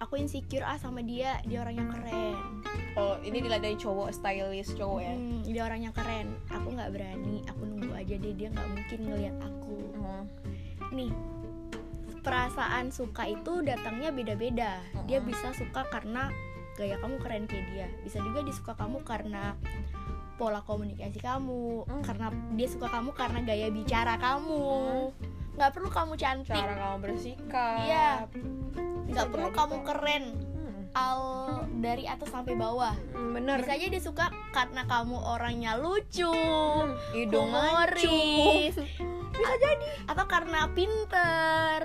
aku 0.03 0.15
insecure 0.17 0.61
ah 0.61 0.75
sama 0.75 0.99
dia 0.99 1.39
dia 1.43 1.59
orangnya 1.59 1.87
keren 1.89 2.35
Oh, 2.93 3.17
ini 3.19 3.41
dilihat 3.41 3.65
dari 3.65 3.73
cowok 3.73 4.13
stylish 4.13 4.77
cowok 4.77 5.01
ya. 5.01 5.13
Hmm, 5.13 5.41
dia 5.41 5.65
orangnya 5.65 5.89
keren 5.89 6.29
aku 6.45 6.67
nggak 6.69 6.93
berani 6.93 7.41
aku 7.43 7.61
nunggu 7.63 7.89
aja 7.89 8.13
deh 8.13 8.33
dia 8.33 8.47
nggak 8.47 8.67
mungkin 8.69 8.99
ngelihat 9.03 9.35
aku 9.39 9.77
Hmm. 9.93 10.23
nih 10.91 11.09
perasaan 12.21 12.87
suka 12.87 13.25
itu 13.25 13.59
datangnya 13.61 14.09
beda-beda 14.09 14.77
dia 15.03 15.17
Mm-mm. 15.17 15.27
bisa 15.27 15.51
suka 15.51 15.83
karena 15.85 16.29
gaya 16.73 16.95
kamu 16.97 17.17
keren 17.17 17.43
kayak 17.45 17.65
dia 17.67 17.87
bisa 17.99 18.21
juga 18.21 18.39
disuka 18.41 18.73
kamu 18.73 19.01
karena 19.01 19.57
pola 20.33 20.61
komunikasi 20.61 21.17
kamu 21.17 21.83
Mm. 21.83 22.03
karena 22.03 22.27
dia 22.53 22.67
suka 22.67 22.87
kamu 22.87 23.09
karena 23.11 23.39
gaya 23.41 23.67
bicara 23.69 24.15
kamu 24.17 25.09
nggak 25.53 25.71
perlu 25.71 25.87
kamu 25.87 26.13
cantik 26.15 26.55
Cara 26.55 26.73
kamu 26.75 26.97
bersikap. 26.99 27.77
Iya. 27.79 28.09
Nggak 29.05 29.27
perlu 29.29 29.49
kamu 29.49 29.75
kok. 29.75 29.85
keren 29.85 30.25
Hmm. 30.53 30.83
al 30.91 31.21
dari 31.75 32.05
atas 32.05 32.29
sampai 32.29 32.53
bawah 32.53 32.93
Hmm, 33.11 33.33
Bener. 33.33 33.59
bisa 33.59 33.73
aja 33.73 33.87
dia 33.87 33.99
suka 33.99 34.25
karena 34.49 34.81
kamu 34.83 35.17
orangnya 35.17 35.75
lucu 35.75 36.29
Hidung 37.11 37.49
mancung. 37.49 38.09
humoris 38.09 38.77
Bisa 39.33 39.53
jadi. 39.55 39.85
atau 40.05 40.25
karena 40.25 40.69
pinter 40.69 41.79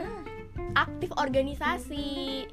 aktif 0.79 1.11
organisasi 1.19 2.07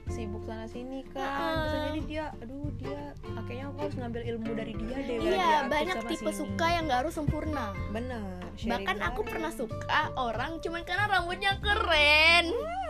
Sibuk 0.09 0.41
sana 0.45 0.65
sini 0.65 1.05
kan. 1.13 1.21
Heeh. 1.21 1.53
Bisa 1.61 1.77
jadi 1.85 2.01
dia, 2.09 2.25
aduh 2.41 2.69
dia, 2.81 3.01
kayaknya 3.45 3.65
aku 3.69 3.77
harus 3.85 3.95
ngambil 4.01 4.21
ilmu 4.35 4.49
dari 4.57 4.73
dia 4.73 4.97
deh. 4.97 5.17
dia 5.21 5.29
iya 5.37 5.49
aktif 5.61 5.71
banyak 5.71 5.97
tipe 6.09 6.31
sini. 6.33 6.39
suka 6.41 6.65
yang 6.65 6.83
gak 6.89 6.99
harus 7.05 7.13
sempurna 7.13 7.65
Bener. 7.93 8.41
bahkan 8.65 8.97
aku 9.05 9.21
bareng. 9.21 9.29
pernah 9.29 9.51
suka 9.53 10.01
orang 10.17 10.51
cuman 10.59 10.81
karena 10.83 11.05
rambutnya 11.07 11.53
keren 11.61 12.45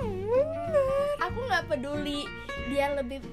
Hmm, 0.05 1.17
aku 1.23 1.39
nggak 1.47 1.63
peduli 1.71 2.27
dia 2.69 2.93
lebih 2.93 3.23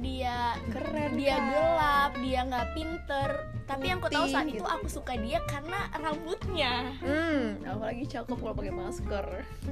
dia 0.00 0.56
Keren, 0.66 1.14
dia 1.14 1.36
kan? 1.36 1.46
gelap 1.46 2.12
dia 2.18 2.40
nggak 2.42 2.68
pinter 2.72 3.30
tapi 3.64 3.84
yang 3.86 3.96
aku 3.96 4.08
tahu 4.08 4.26
saat 4.26 4.44
itu 4.44 4.56
gitu. 4.56 4.66
aku 4.66 4.86
suka 4.88 5.14
dia 5.14 5.38
karena 5.44 5.86
rambutnya 5.94 6.90
Hmm, 6.98 7.60
apalagi 7.62 8.02
cakep 8.04 8.34
kalau 8.34 8.50
pakai 8.52 8.72
masker. 8.72 9.26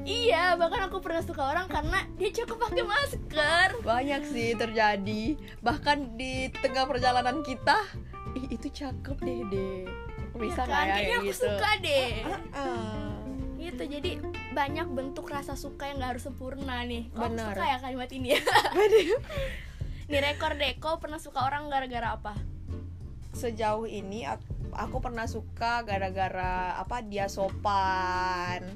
iya 0.05 0.55
bahkan 0.55 0.87
aku 0.87 1.01
pernah 1.01 1.19
suka 1.21 1.43
orang 1.45 1.67
karena 1.67 2.07
dia 2.15 2.31
cakep 2.33 2.57
pakai 2.57 2.85
masker 2.85 3.69
Banyak 3.81 4.23
sih 4.25 4.55
terjadi. 4.55 5.25
Bahkan 5.59 6.15
di 6.15 6.33
tengah 6.55 6.85
perjalanan 6.85 7.43
kita, 7.43 7.83
ih 8.35 8.47
itu 8.51 8.69
cakep 8.71 9.17
deh 9.19 9.41
deh. 9.49 9.83
Bisa 10.37 10.63
Ya 10.63 10.65
nggak 10.65 10.79
kan? 10.79 10.87
ya 10.87 10.95
kayaknya 10.95 11.03
kayak 11.03 11.19
aku 11.19 11.27
gitu? 11.27 11.43
suka 11.43 11.71
deh 11.81 12.09
Ah, 12.53 13.19
gitu 13.59 13.83
jadi 13.85 14.11
banyak 14.49 14.87
bentuk 14.89 15.27
rasa 15.27 15.53
suka 15.55 15.85
yang 15.85 15.99
gak 15.99 16.11
harus 16.13 16.25
sempurna 16.25 16.83
nih 16.83 17.11
Kok 17.11 17.19
aku 17.19 17.35
Benar. 17.35 17.51
suka 17.51 17.65
ya 17.65 17.77
kalimat 17.81 18.11
ini 18.13 18.29
ya 18.31 18.41
nih 20.09 20.21
rekor 20.23 20.53
deko 20.55 20.97
pernah 20.97 21.17
suka 21.17 21.45
orang 21.45 21.69
gara-gara 21.69 22.13
apa 22.13 22.33
Sejauh 23.31 23.85
ini 23.85 24.25
ak- 24.25 24.43
aku 24.73 24.99
pernah 24.99 25.25
suka 25.25 25.81
gara-gara 25.81 26.51
apa 26.75 27.01
dia 27.01 27.31
sopan. 27.31 28.67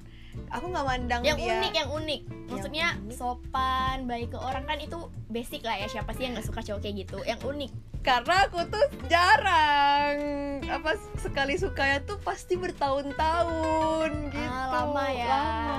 Aku 0.49 0.65
nggak 0.67 0.87
mandang 0.87 1.21
yang 1.23 1.35
dia. 1.35 1.59
unik 1.59 1.73
yang 1.75 1.91
unik 1.91 2.21
maksudnya 2.47 2.89
unik. 2.99 3.13
sopan 3.13 4.05
baik 4.07 4.31
ke 4.31 4.39
orang 4.39 4.63
kan 4.63 4.79
itu 4.79 4.97
basic 5.27 5.61
lah 5.61 5.75
ya 5.75 5.89
siapa 5.89 6.13
sih 6.13 6.25
yang 6.25 6.33
nggak 6.33 6.47
suka 6.47 6.61
cowok 6.63 6.81
kayak 6.81 6.97
gitu 7.03 7.19
yang 7.23 7.37
unik 7.39 7.69
karena 8.01 8.35
aku 8.43 8.65
tuh 8.67 8.81
jarang 9.07 10.17
apa 10.63 10.91
sekali 11.17 11.55
sukanya 11.55 12.01
tuh 12.03 12.17
pasti 12.19 12.57
bertahun-tahun 12.57 14.11
gitu 14.31 14.49
Ah, 14.51 14.69
lama 14.71 15.05
ya. 15.11 15.27
Lama. 15.27 15.77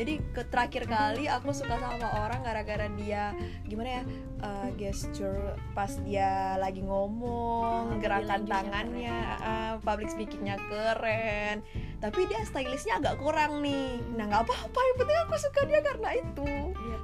Jadi 0.00 0.14
ke 0.32 0.42
terakhir 0.48 0.88
kali 0.88 1.28
aku 1.28 1.52
suka 1.52 1.76
sama 1.76 2.08
orang 2.24 2.40
gara-gara 2.40 2.88
dia 2.96 3.36
gimana 3.68 4.00
ya 4.00 4.02
eh, 4.40 4.68
gesture 4.80 5.52
pas 5.76 5.92
dia 6.00 6.56
lagi 6.56 6.80
ngomong 6.80 7.90
Ah, 7.90 7.98
gerakan 7.98 8.46
tangannya 8.46 9.18
ah, 9.42 9.74
public 9.82 10.14
speakingnya 10.14 10.54
keren. 10.70 11.66
Tapi 11.98 12.20
dia 12.30 12.40
stylishnya 12.46 13.02
agak 13.02 13.18
kurang 13.18 13.60
nih. 13.66 13.98
Nah 14.14 14.30
nggak 14.30 14.46
apa-apa 14.46 14.78
yang 14.78 14.96
penting 15.02 15.18
aku 15.26 15.34
suka 15.36 15.60
dia 15.66 15.80
karena 15.82 16.08
itu. 16.14 16.46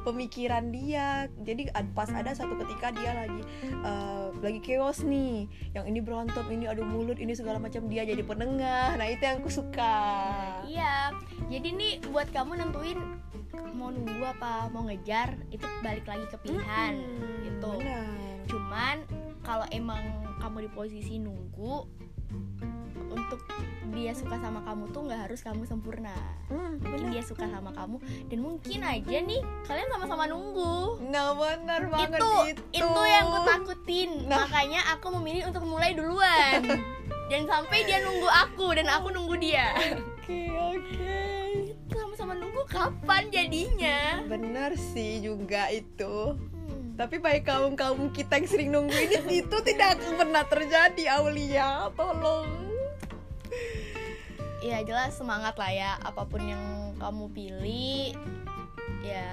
Pemikiran 0.07 0.71
dia. 0.71 1.27
Jadi 1.43 1.67
ad- 1.75 1.91
pas 1.91 2.07
ada 2.15 2.31
satu 2.39 2.55
ketika 2.63 2.95
dia 2.95 3.19
lagi 3.19 3.43
eh, 3.67 4.27
lagi 4.39 4.61
chaos 4.63 5.03
nih. 5.03 5.51
Yang 5.75 5.85
ini 5.91 5.99
berantem 5.99 6.47
ini 6.55 6.65
adu 6.71 6.87
mulut 6.87 7.19
ini 7.19 7.35
segala 7.35 7.59
macam 7.59 7.91
dia 7.91 8.07
jadi 8.07 8.23
penengah. 8.23 8.95
Nah 8.95 9.07
itu 9.11 9.27
yang 9.27 9.43
aku 9.43 9.51
suka. 9.51 9.99
Iya. 10.71 11.11
Jadi 11.51 11.69
nih 11.75 11.93
buat 12.15 12.31
kamu 12.31 12.63
nentuin 12.63 12.86
mau 13.73 13.89
nunggu 13.91 14.23
apa 14.23 14.69
mau 14.71 14.85
ngejar 14.85 15.37
itu 15.49 15.65
balik 15.81 16.05
lagi 16.05 16.27
ke 16.29 16.37
pilihan 16.41 16.93
Hmm, 16.97 17.45
gitu 17.45 17.71
benar. 17.77 18.07
cuman 18.47 18.97
kalau 19.43 19.67
emang 19.71 20.03
kamu 20.39 20.67
di 20.67 20.71
posisi 20.71 21.15
nunggu 21.17 21.87
untuk 23.07 23.41
dia 23.91 24.13
suka 24.13 24.37
sama 24.37 24.61
kamu 24.63 24.93
tuh 24.93 25.09
nggak 25.09 25.21
harus 25.25 25.41
kamu 25.41 25.63
sempurna. 25.65 26.13
Hmm, 26.53 26.77
mungkin 26.85 27.09
dia 27.11 27.25
suka 27.25 27.49
sama 27.49 27.73
kamu 27.73 27.97
dan 28.29 28.39
mungkin 28.39 28.81
aja 28.85 29.19
nih 29.25 29.41
kalian 29.65 29.89
sama-sama 29.89 30.25
nunggu. 30.29 31.01
Nah 31.09 31.33
benar 31.33 31.83
banget 31.89 32.21
itu 32.21 32.31
itu 32.53 32.63
itu 32.85 33.01
yang 33.09 33.27
aku 33.33 33.39
takutin 33.49 34.11
Nah. 34.29 34.45
makanya 34.45 34.81
aku 34.93 35.07
memilih 35.17 35.49
untuk 35.49 35.65
mulai 35.65 35.97
duluan. 35.97 36.61
Dan 37.27 37.43
sampai 37.51 37.83
dia 37.83 37.99
nunggu 38.07 38.31
aku 38.31 38.71
dan 38.71 38.87
aku 38.87 39.11
nunggu 39.11 39.35
dia. 39.43 39.75
Oke 39.99 40.47
oke. 40.55 41.19
Sama-sama 41.91 42.39
nunggu 42.39 42.63
kapan 42.71 43.27
jadinya? 43.35 44.23
Benar 44.31 44.79
sih 44.79 45.19
juga 45.19 45.67
itu. 45.75 46.39
Tapi 46.97 47.21
baik 47.21 47.45
kaum 47.45 47.77
kaum 47.77 48.09
kita 48.09 48.41
yang 48.41 48.49
sering 48.49 48.71
nunggu 48.73 48.97
ini 48.97 49.21
itu 49.45 49.57
tidak 49.61 50.01
akan 50.01 50.13
pernah 50.17 50.45
terjadi 50.49 51.21
Aulia. 51.21 51.93
Tolong. 51.93 52.49
Ya 54.65 54.81
jelas 54.83 55.15
semangat 55.15 55.61
lah 55.61 55.71
ya. 55.71 55.93
Apa 56.01 56.25
pun 56.25 56.41
yang 56.49 56.97
kamu 56.97 57.29
pilih 57.37 58.17
ya 59.05 59.29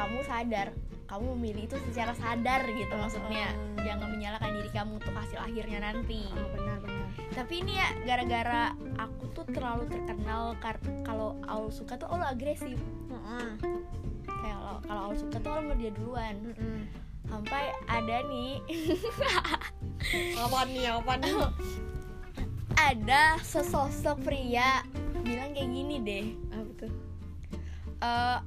kamu 0.00 0.24
sadar. 0.24 0.72
Kamu 1.12 1.36
memilih 1.36 1.68
itu 1.68 1.76
secara 1.92 2.16
sadar 2.16 2.64
gitu 2.72 2.94
maksudnya. 2.96 3.52
Hmm. 3.52 3.84
jangan 3.84 4.14
menyalahkan 4.14 4.54
diri 4.56 4.70
kamu 4.72 4.96
untuk 4.96 5.12
hasil 5.12 5.44
akhirnya 5.44 5.84
nanti. 5.84 6.24
Benar 6.32 6.80
benar. 6.80 7.04
Tapi 7.36 7.54
ini 7.60 7.76
ya 7.76 7.92
gara-gara 8.08 8.72
aku 8.96 9.28
tuh 9.36 9.44
terlalu 9.52 9.92
terkenal 9.92 10.56
kalau 11.04 11.36
Aul 11.44 11.68
suka 11.68 12.00
tuh 12.00 12.08
Aul 12.08 12.24
agresif 12.24 12.80
kayak 14.42 14.58
kalau 14.58 14.76
kalau 14.82 15.00
Aul 15.08 15.16
suka 15.16 15.36
tuh 15.38 15.50
Aul 15.54 15.64
ngerjain 15.70 15.94
duluan. 15.94 16.34
Sampai 17.30 17.70
ada 17.86 18.16
nih 18.26 18.58
apa 20.44 20.58
nih 20.66 20.86
apa 20.90 21.12
nih? 21.22 21.34
Ada 22.72 23.38
sesosok 23.46 24.26
pria 24.26 24.82
bilang 25.22 25.54
kayak 25.54 25.70
gini 25.70 25.96
deh. 26.02 26.26
Apa 26.50 26.70
tuh? 26.82 26.92
Eh, 28.02 28.38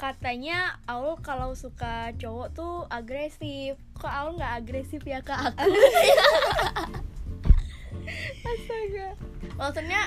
katanya 0.00 0.80
Aul 0.88 1.20
kalau 1.20 1.52
suka 1.52 2.16
cowok 2.16 2.48
tuh 2.56 2.74
agresif. 2.88 3.76
Kok 4.00 4.08
Aul 4.08 4.40
nggak 4.40 4.54
agresif 4.64 5.04
ya 5.04 5.20
ke 5.20 5.34
aku. 5.36 5.60
Astaga. 8.48 9.08
Maksudnya 9.60 10.02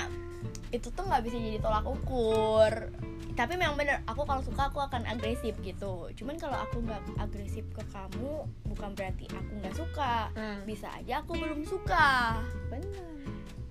itu 0.74 0.90
tuh 0.90 1.04
nggak 1.06 1.22
bisa 1.22 1.36
jadi 1.38 1.58
tolak 1.62 1.86
ukur 1.86 2.90
tapi 3.36 3.54
memang 3.54 3.76
bener 3.76 4.00
aku 4.04 4.24
kalau 4.24 4.40
suka 4.40 4.66
aku 4.66 4.80
akan 4.80 5.04
agresif 5.04 5.52
gitu. 5.60 6.08
Cuman 6.14 6.34
kalau 6.34 6.56
aku 6.56 6.80
nggak 6.80 6.98
agresif 7.16 7.68
ke 7.70 7.84
kamu 7.86 8.42
bukan 8.64 8.90
berarti 8.92 9.28
aku 9.28 9.52
nggak 9.54 9.76
suka. 9.76 10.32
Bisa 10.64 10.88
aja 10.90 11.20
aku 11.20 11.36
belum 11.36 11.60
suka. 11.62 12.40
Benar 12.66 13.14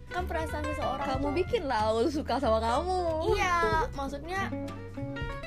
kan 0.06 0.24
perasaan 0.24 0.64
seseorang 0.64 1.08
kamu 1.10 1.26
tuh- 1.26 1.36
bikin 1.36 1.64
lah 1.66 1.90
aku 1.90 2.08
suka 2.08 2.38
sama 2.38 2.62
kamu. 2.62 3.00
Iya 3.34 3.58
maksudnya 3.92 4.42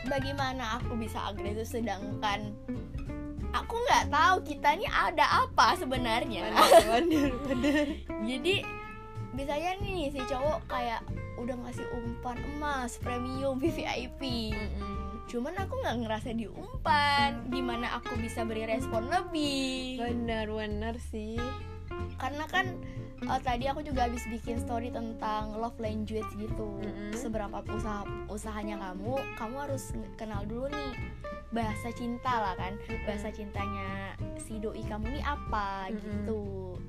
bagaimana 0.05 0.77
aku 0.77 0.93
bisa 0.95 1.19
agresif 1.25 1.71
sedangkan 1.71 2.53
aku 3.49 3.75
nggak 3.81 4.11
tahu 4.11 4.37
kita 4.43 4.77
ini 4.77 4.85
ada 4.85 5.47
apa 5.47 5.73
sebenarnya. 5.73 6.53
Benar 6.53 7.01
benar 7.07 7.31
benar 7.47 7.87
jadi 8.29 8.55
biasanya 9.31 9.71
nih 9.79 10.11
si 10.11 10.21
cowok 10.21 10.59
kayak 10.67 11.01
udah 11.39 11.57
ngasih 11.65 11.87
umpan 11.95 12.39
emas 12.55 12.99
premium 12.99 13.57
VVIP 13.63 14.53
cuman 15.29 15.53
aku 15.61 15.77
nggak 15.85 15.99
ngerasa 16.09 16.33
diumpan 16.33 17.45
gimana 17.53 18.01
aku 18.01 18.17
bisa 18.17 18.49
beri 18.49 18.65
respon 18.65 19.13
lebih. 19.13 20.01
Benar 20.01 20.49
benar 20.49 20.97
sih. 21.13 21.37
Karena 22.17 22.49
kan 22.49 22.81
eh, 23.23 23.41
tadi 23.43 23.65
aku 23.67 23.81
juga 23.83 24.07
habis 24.07 24.23
bikin 24.31 24.61
story 24.63 24.95
tentang 24.95 25.57
love 25.59 25.77
language 25.83 26.29
gitu. 26.39 26.79
Mm-mm. 26.79 27.15
seberapa 27.17 27.59
usaha 27.67 28.07
usahanya 28.31 28.79
kamu 28.79 29.19
kamu 29.35 29.57
harus 29.59 29.91
kenal 30.15 30.47
dulu 30.47 30.71
nih 30.71 30.93
bahasa 31.51 31.89
cinta 31.97 32.31
lah 32.31 32.55
kan. 32.55 32.77
Bahasa 33.09 33.33
cintanya 33.33 34.15
si 34.39 34.61
doi 34.61 34.85
kamu 34.85 35.19
nih 35.19 35.25
apa 35.25 35.89
Mm-mm. 35.91 35.99
gitu. 35.99 36.41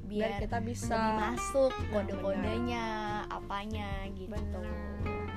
Biar 0.10 0.38
biar 0.38 0.42
kita 0.46 0.58
bisa 0.62 0.94
lebih 0.98 1.14
masuk 1.22 1.74
kode-kodenya 1.94 2.88
apanya 3.30 3.90
gitu. 4.14 4.34
Benar. 4.34 5.28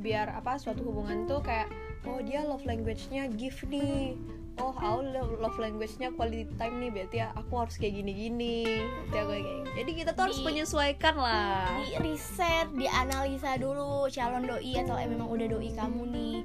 biar 0.00 0.32
apa 0.32 0.60
suatu 0.60 0.84
hubungan 0.84 1.24
tuh 1.24 1.40
kayak 1.40 1.68
oh 2.08 2.20
dia 2.20 2.44
love 2.44 2.64
language-nya 2.64 3.28
gift 3.36 3.64
nih 3.68 4.16
oh 4.60 4.70
aku 4.70 5.00
lo- 5.02 5.38
love 5.38 5.56
language-nya 5.56 6.12
quality 6.12 6.44
time 6.54 6.76
nih 6.78 6.90
berarti 6.92 7.16
ya 7.18 7.28
aku 7.32 7.52
harus 7.56 7.74
kayak 7.74 7.94
gini-gini. 7.96 8.84
Berarti 9.08 9.16
aku 9.16 9.30
kayak 9.30 9.44
gini. 9.44 9.60
jadi 9.72 9.90
kita 9.94 10.10
tuh 10.12 10.22
harus 10.28 10.38
Di- 10.38 10.46
menyesuaikan 10.46 11.14
lah. 11.16 11.64
di 11.78 11.90
riset 11.98 12.68
dianalisa 12.74 13.56
dulu 13.56 14.06
calon 14.06 14.44
doi 14.44 14.72
atau 14.76 14.96
em- 14.96 15.10
memang 15.10 15.28
udah 15.28 15.46
doi 15.48 15.70
kamu 15.72 16.02
nih. 16.10 16.36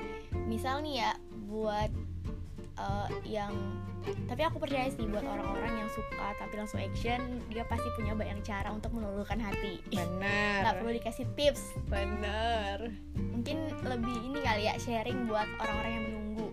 Misal 0.45 0.81
nih 0.81 1.03
ya 1.03 1.11
buat 1.45 1.91
eh, 2.75 3.07
yang 3.25 3.53
tapi 4.29 4.45
aku 4.45 4.61
percaya 4.61 4.85
sih 4.85 5.01
buat 5.09 5.25
orang-orang 5.25 5.81
yang 5.81 5.89
suka 5.89 6.37
tapi 6.37 6.53
langsung 6.61 6.77
action 6.77 7.17
dia 7.49 7.65
pasti 7.65 7.89
punya 7.97 8.13
banyak 8.13 8.37
cara 8.45 8.69
untuk 8.69 8.93
meluluhkan 8.93 9.41
hati. 9.41 9.81
Nggak 9.89 10.07
benar 10.21 10.61
perlu 10.77 10.91
dikasih 10.93 11.25
tips. 11.33 11.73
Benar. 11.89 12.93
Mungkin 13.17 13.57
lebih 13.81 14.15
ini 14.23 14.39
kali 14.45 14.69
ya 14.69 14.77
sharing 14.77 15.25
buat 15.25 15.49
orang-orang 15.57 15.91
yang 15.91 16.05
menunggu 16.05 16.44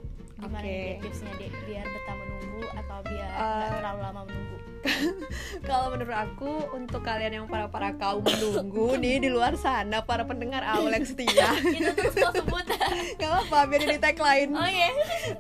gimana 0.43 0.67
deh 0.67 0.99
tipsnya 0.99 1.33
deh 1.39 1.51
biar 1.65 1.87
betah 1.87 2.17
menunggu 2.19 2.63
atau 2.75 2.99
biar 3.07 3.31
Eh, 3.33 3.39
nggak 3.39 3.71
terlalu 3.79 4.01
lama 4.03 4.21
menunggu? 4.27 4.57
Kalau 5.69 5.87
menurut 5.95 6.17
aku 6.19 6.53
untuk 6.75 7.07
kalian 7.07 7.33
yang 7.39 7.47
para 7.47 7.71
para 7.71 7.95
kaum 7.95 8.27
menunggu 8.27 8.95
nih 9.03 9.23
di 9.23 9.31
luar 9.31 9.55
sana 9.55 10.03
para 10.03 10.27
pendengar 10.27 10.67
awal 10.67 10.91
yang 10.91 11.07
setia 11.07 11.55
itu 11.79 11.91
terus 11.95 12.19
kau 12.19 12.35
sebut 12.35 12.67
gak 13.15 13.31
apa 13.47 13.59
biar 13.71 13.83
di 13.87 13.99
tagline. 14.03 14.51
Oh 14.51 14.67
iya. 14.67 14.91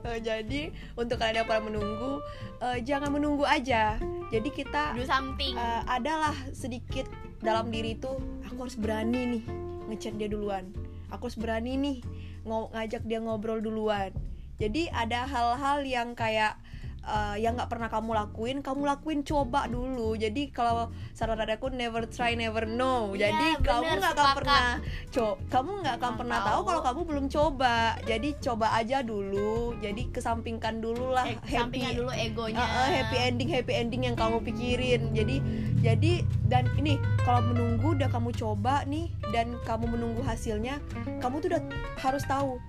Eh, 0.06 0.18
jadi 0.22 0.70
untuk 0.94 1.18
kalian 1.18 1.42
yang 1.42 1.48
para 1.50 1.58
menunggu 1.58 2.22
eh, 2.62 2.78
jangan 2.86 3.10
menunggu 3.10 3.42
aja. 3.42 3.98
Jadi 4.30 4.48
kita 4.54 4.94
do 4.94 5.02
something. 5.02 5.58
eh, 5.58 5.82
adalah 5.90 6.32
sedikit 6.54 7.10
dalam 7.42 7.74
diri 7.74 7.98
itu 7.98 8.14
aku 8.46 8.70
harus 8.70 8.78
berani 8.78 9.20
nih 9.38 9.44
ngechat 9.90 10.14
dia 10.22 10.30
duluan. 10.30 10.70
Aku 11.10 11.26
harus 11.26 11.36
berani 11.36 11.74
nih 11.74 11.98
ngajak 12.46 13.02
dia 13.06 13.18
ngobrol 13.18 13.58
duluan 13.58 14.14
jadi 14.62 14.94
ada 14.94 15.26
hal-hal 15.26 15.82
yang 15.82 16.14
kayak 16.14 16.54
uh, 17.02 17.34
yang 17.38 17.58
nggak 17.58 17.70
pernah 17.70 17.90
kamu 17.90 18.14
lakuin 18.14 18.62
kamu 18.62 18.82
lakuin 18.86 19.20
coba 19.26 19.66
dulu. 19.66 20.14
Jadi 20.14 20.54
kalau 20.54 20.94
saran 21.12 21.38
aku 21.42 21.70
never 21.74 22.06
try 22.06 22.38
never 22.38 22.64
know. 22.66 23.12
Iya, 23.12 23.30
jadi 23.30 23.46
bener, 23.58 23.66
kamu 23.66 23.90
nggak 23.98 24.14
akan 24.14 24.28
pernah 24.38 24.66
co 25.10 25.26
kamu 25.50 25.70
nggak 25.82 25.94
akan 25.98 26.12
pernah 26.14 26.38
tahu. 26.46 26.60
kalau 26.62 26.82
kamu 26.86 27.00
belum 27.10 27.26
coba. 27.26 27.76
Jadi 28.06 28.28
coba 28.38 28.66
aja 28.78 29.02
dulu. 29.02 29.74
Jadi 29.82 30.02
kesampingkan 30.14 30.78
dulu 30.78 31.10
lah 31.10 31.26
Eh, 31.26 31.38
sampingan 31.50 31.98
dulu 31.98 32.10
egonya. 32.14 32.62
Uh, 32.62 32.78
uh, 32.86 32.88
happy 33.02 33.18
ending 33.18 33.50
happy 33.50 33.72
ending 33.74 34.02
yang 34.06 34.14
kamu 34.14 34.38
pikirin. 34.42 35.10
Jadi 35.10 35.42
jadi 35.82 36.22
dan 36.46 36.70
ini 36.78 37.00
kalau 37.26 37.42
menunggu 37.50 37.98
udah 37.98 38.06
kamu 38.06 38.30
coba 38.38 38.86
nih 38.86 39.10
dan 39.34 39.58
kamu 39.66 39.90
menunggu 39.90 40.22
hasilnya 40.22 40.78
kamu 41.18 41.42
tuh 41.42 41.48
udah 41.56 41.62
harus 41.98 42.22
tahu 42.28 42.62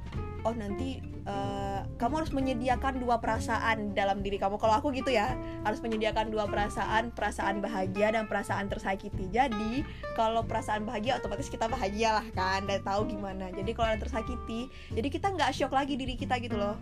oh 0.43 0.55
nanti 0.55 0.99
uh, 1.23 1.87
kamu 1.95 2.23
harus 2.23 2.31
menyediakan 2.35 2.99
dua 2.99 3.19
perasaan 3.19 3.95
dalam 3.95 4.19
diri 4.19 4.35
kamu. 4.39 4.59
Kalau 4.59 4.75
aku 4.75 4.91
gitu 4.91 5.11
ya 5.11 5.35
harus 5.63 5.79
menyediakan 5.79 6.29
dua 6.29 6.47
perasaan 6.47 7.15
perasaan 7.15 7.63
bahagia 7.63 8.11
dan 8.11 8.27
perasaan 8.27 8.67
tersakiti. 8.67 9.31
Jadi 9.31 9.83
kalau 10.13 10.43
perasaan 10.43 10.83
bahagia 10.83 11.19
otomatis 11.19 11.47
kita 11.47 11.67
bahagia 11.71 12.19
lah 12.21 12.27
kan 12.35 12.67
dan 12.67 12.83
tahu 12.83 13.07
gimana. 13.07 13.49
Jadi 13.55 13.71
kalau 13.71 13.95
ada 13.95 13.99
tersakiti 13.99 14.67
jadi 14.91 15.07
kita 15.07 15.31
nggak 15.33 15.51
shock 15.55 15.71
lagi 15.71 15.95
diri 15.95 16.19
kita 16.19 16.37
gitu 16.43 16.59
loh. 16.59 16.75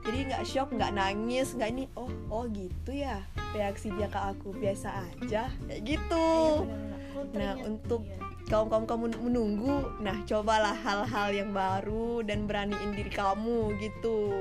Jadi 0.00 0.32
nggak 0.32 0.42
shock 0.48 0.72
nggak 0.72 0.96
nangis 0.96 1.52
nggak 1.52 1.70
ini 1.76 1.84
oh 1.98 2.08
oh 2.32 2.48
gitu 2.48 2.94
ya 2.94 3.20
reaksi 3.52 3.92
dia 3.92 4.08
ke 4.08 4.20
aku. 4.20 4.54
Biasa 4.54 4.88
aja 5.06 5.50
kayak 5.68 5.82
gitu. 5.84 6.28
Iya, 6.64 6.90
Nah, 7.36 7.52
untuk 7.62 8.02
iya. 8.08 8.29
Kaum 8.50 8.66
kaum 8.66 8.82
kamu 8.82 9.14
menunggu 9.16 9.72
nah 9.98 10.18
cobalah 10.26 10.74
hal-hal 10.74 11.30
yang 11.30 11.50
baru 11.50 12.20
dan 12.20 12.44
beraniin 12.44 12.92
diri 12.92 13.08
kamu 13.08 13.78
gitu 13.78 14.34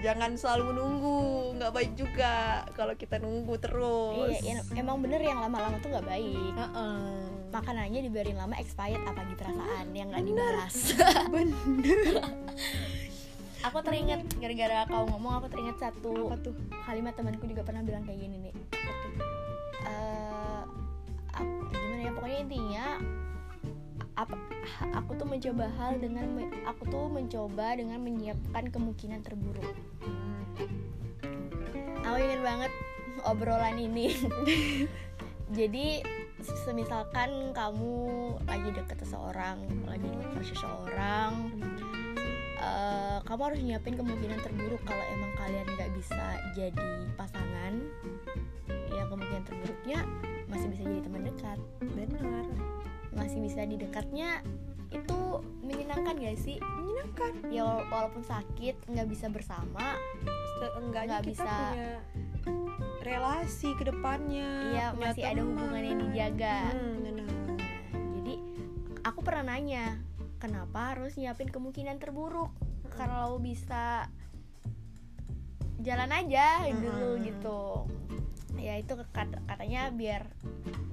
jangan 0.00 0.32
selalu 0.32 0.72
menunggu 0.72 1.18
nggak 1.58 1.72
baik 1.74 1.92
juga 1.92 2.32
kalau 2.72 2.94
kita 2.94 3.18
nunggu 3.18 3.58
terus 3.58 4.32
Iya, 4.38 4.62
em- 4.62 4.78
emang 4.78 5.02
bener 5.02 5.20
yang 5.20 5.36
lama-lama 5.38 5.76
tuh 5.76 5.92
nggak 5.92 6.08
baik. 6.08 6.54
Heeh. 6.56 7.20
Makanannya 7.50 8.00
dibiarin 8.00 8.32
lama 8.34 8.56
expired 8.56 9.02
apa 9.02 9.20
gitu 9.26 9.42
perasaan 9.42 9.92
yang 9.92 10.08
nggak 10.08 10.24
dibalas. 10.24 10.74
bener 11.34 11.98
aku 13.66 13.78
teringat 13.84 14.24
gara-gara 14.40 14.88
kau 14.88 15.04
ngomong 15.04 15.32
aku 15.36 15.46
teringat 15.52 15.76
satu 15.78 16.32
apa 16.32 16.36
tuh 16.40 16.54
kalimat 16.80 17.12
temanku 17.12 17.44
juga 17.44 17.60
pernah 17.60 17.84
bilang 17.84 18.00
kayak 18.00 18.24
gini 18.24 18.36
nih. 18.40 18.54
Eh, 19.82 20.62
ap- 21.34 21.60
gimana 21.68 22.00
ya 22.00 22.12
pokoknya 22.14 22.38
intinya 22.40 22.84
apa 24.20 24.36
aku 24.92 25.16
tuh 25.16 25.24
mencoba 25.24 25.72
hal 25.80 25.96
dengan 25.96 26.28
aku 26.68 26.84
tuh 26.92 27.08
mencoba 27.08 27.72
dengan 27.80 28.04
menyiapkan 28.04 28.68
kemungkinan 28.68 29.24
terburuk. 29.24 29.72
Aku 32.04 32.16
ingin 32.20 32.42
banget 32.44 32.72
obrolan 33.24 33.80
ini. 33.80 34.12
Jadi 35.58 36.04
semisalkan 36.40 37.52
kamu 37.56 37.96
lagi 38.44 38.70
deket 38.76 39.04
seseorang, 39.04 39.60
lagi 39.84 40.08
deket 40.08 40.56
seseorang, 40.56 41.32
eh, 42.60 43.18
kamu 43.24 43.40
harus 43.50 43.60
nyiapin 43.60 43.98
kemungkinan 43.98 44.40
terburuk 44.40 44.80
kalau 44.88 45.04
emang 45.10 45.32
kalian 45.36 45.66
nggak 45.74 45.90
bisa 45.96 46.38
jadi 46.54 46.88
pasangan. 47.18 47.82
Ya 48.94 49.04
kemungkinan 49.10 49.44
terburuknya 49.44 49.98
masih 50.48 50.70
bisa 50.70 50.82
jadi 50.86 51.02
teman 51.02 51.22
dekat, 51.28 51.58
benar 51.92 52.46
masih 53.30 53.46
bisa 53.46 53.62
di 53.62 53.78
dekatnya 53.78 54.42
itu 54.90 55.18
menyenangkan 55.62 56.18
gak 56.18 56.34
sih? 56.36 56.58
menyenangkan 56.58 57.30
Ya 57.46 57.62
wala- 57.62 57.86
walaupun 57.86 58.26
sakit 58.26 58.90
nggak 58.90 59.06
bisa 59.06 59.30
bersama, 59.30 59.94
enggaknya 60.76 61.22
Nggak 61.22 61.30
kita 61.30 61.46
bisa. 61.46 61.54
punya 61.70 61.90
relasi 63.00 63.70
ke 63.72 63.86
depannya 63.86 64.50
ya 64.74 64.86
punya 64.90 65.14
masih 65.14 65.22
ada 65.24 65.32
teman. 65.36 65.46
hubungan 65.48 65.82
yang 65.84 65.98
dijaga. 66.02 66.58
Hmm, 66.68 66.94
benar. 66.98 67.26
Nah, 67.30 67.58
jadi 68.12 68.34
aku 69.00 69.18
pernah 69.22 69.44
nanya 69.46 69.84
kenapa 70.36 70.80
harus 70.90 71.14
nyiapin 71.14 71.48
kemungkinan 71.48 72.02
terburuk 72.02 72.50
kalau 72.90 73.38
bisa 73.38 74.10
jalan 75.78 76.10
aja 76.10 76.66
dulu 76.68 77.14
Mm-mm. 77.14 77.24
gitu 77.24 77.60
ya 78.58 78.74
itu 78.74 78.92
kat- 79.14 79.38
katanya 79.46 79.88
biar 79.88 80.26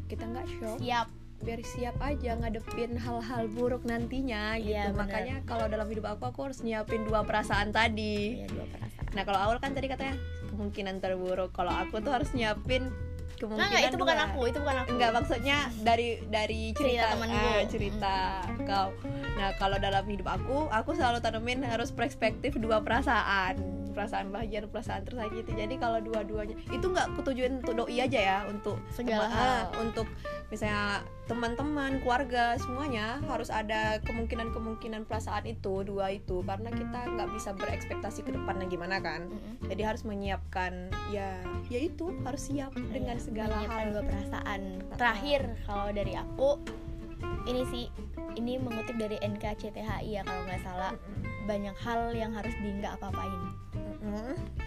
kita 0.05 0.23
nggak 0.23 0.47
shock 0.53 0.77
siap 0.77 1.09
biar 1.39 1.59
siap 1.61 1.95
aja 1.99 2.33
ngadepin 2.35 2.95
hal-hal 2.95 3.45
buruk 3.47 3.83
nantinya 3.83 4.57
gitu 4.57 4.73
Iya, 4.73 4.89
benar. 4.89 4.99
makanya 4.99 5.35
kalau 5.43 5.65
dalam 5.65 5.85
hidup 5.85 6.05
aku 6.07 6.23
aku 6.25 6.39
harus 6.43 6.59
nyiapin 6.59 7.03
dua 7.03 7.21
perasaan 7.21 7.69
tadi 7.69 8.41
ya 8.41 8.47
dua 8.47 8.65
perasaan 8.67 9.05
nah 9.09 9.23
kalau 9.23 9.39
awal 9.39 9.57
kan 9.57 9.71
tadi 9.71 9.87
katanya 9.87 10.17
kemungkinan 10.47 10.97
terburuk 10.97 11.51
kalau 11.51 11.71
aku 11.71 11.99
tuh 11.99 12.11
harus 12.11 12.29
nyiapin 12.31 12.89
kemungkinan 13.33 13.53
Enggak, 13.63 13.69
enggak, 13.69 13.81
itu 13.87 13.97
bukan 13.99 14.17
dua. 14.17 14.25
aku, 14.25 14.39
itu 14.43 14.57
bukan 14.57 14.75
aku. 14.75 14.89
Enggak 14.89 15.11
maksudnya 15.13 15.57
dari 15.77 16.07
dari 16.25 16.61
cerita, 16.73 17.05
Cerita 17.13 17.29
ah, 17.29 17.61
cerita 17.69 18.15
kau. 18.65 18.89
Nah 19.37 19.49
kalau 19.55 19.77
dalam 19.77 20.01
hidup 20.03 20.25
aku, 20.27 20.57
aku 20.67 20.89
selalu 20.91 21.21
tanemin 21.21 21.61
harus 21.61 21.93
perspektif 21.93 22.57
dua 22.57 22.81
perasaan, 22.81 23.61
perasaan 23.93 24.33
bahagia 24.33 24.65
dan 24.65 24.73
perasaan 24.73 25.01
tersakiti. 25.03 25.53
Jadi 25.53 25.77
kalau 25.77 26.01
dua-duanya 26.01 26.57
itu 26.67 26.81
nggak 26.83 27.13
kutujuin 27.13 27.61
untuk 27.61 27.77
doi 27.77 27.97
aja 27.99 28.17
ya, 28.17 28.37
untuk 28.49 28.81
Segala 28.89 29.29
hal. 29.29 29.37
ah, 29.37 29.85
untuk 29.85 30.09
misalnya 30.47 31.03
teman-teman, 31.27 31.99
keluarga 31.99 32.55
semuanya 32.55 33.19
harus 33.27 33.51
ada 33.51 33.99
kemungkinan-kemungkinan 34.07 35.03
perasaan 35.03 35.43
itu 35.43 35.83
dua 35.83 36.15
itu 36.15 36.39
karena 36.47 36.71
kita 36.71 36.99
nggak 37.03 37.29
bisa 37.35 37.51
berekspektasi 37.51 38.23
ke 38.23 38.31
depannya 38.31 38.67
gimana 38.71 39.03
kan. 39.03 39.27
Mm-mm. 39.27 39.67
Jadi 39.67 39.81
harus 39.83 40.07
menyiapkan 40.07 40.87
ya, 41.11 41.35
ya 41.67 41.79
itu 41.83 42.15
harus 42.23 42.47
siap 42.47 42.71
dengan 42.75 43.19
Iya, 43.19 43.25
segala 43.27 43.59
menyiapkan 43.59 43.83
hal. 43.83 43.93
dua 43.93 44.03
perasaan 44.07 44.61
terakhir 44.95 45.41
kalau 45.67 45.87
dari 45.91 46.13
aku 46.15 46.49
ini 47.47 47.63
sih 47.67 47.85
ini 48.37 48.61
mengutip 48.61 48.95
dari 48.95 49.17
NKCTHI 49.19 50.05
ya 50.07 50.21
kalau 50.23 50.41
nggak 50.45 50.61
salah 50.61 50.93
banyak 51.47 51.73
hal 51.79 52.11
yang 52.13 52.35
harus 52.35 52.53
di 52.59 52.69
nggak 52.75 52.99
apa-apain 52.99 53.33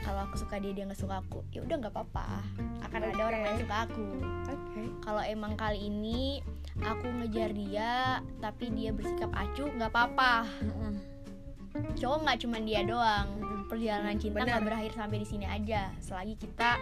Kalau 0.01 0.21
aku 0.27 0.37
suka 0.41 0.57
dia 0.61 0.73
dia 0.73 0.85
nggak 0.89 1.01
suka 1.01 1.21
aku. 1.23 1.41
Ya 1.55 1.61
udah 1.65 1.77
nggak 1.81 1.93
apa-apa. 1.95 2.45
Akan 2.85 3.01
ada 3.05 3.15
Oke. 3.15 3.23
orang 3.25 3.41
lain 3.45 3.59
suka 3.63 3.77
aku. 3.89 4.07
Oke. 4.51 4.83
kalau 5.01 5.23
emang 5.25 5.55
kali 5.57 5.89
ini 5.89 6.45
aku 6.83 7.07
ngejar 7.23 7.51
dia 7.55 8.21
tapi 8.39 8.71
dia 8.75 8.91
bersikap 8.91 9.31
acuh 9.33 9.69
nggak 9.71 9.91
apa-apa. 9.91 10.47
Cowok 11.97 12.19
nggak 12.27 12.39
cuma 12.45 12.59
dia 12.63 12.81
doang. 12.85 13.29
Perjalanan 13.71 14.19
cinta 14.19 14.43
nggak 14.43 14.67
berakhir 14.67 14.93
sampai 14.99 15.19
di 15.23 15.29
sini 15.29 15.47
aja. 15.47 15.95
Selagi 16.03 16.35
kita 16.37 16.77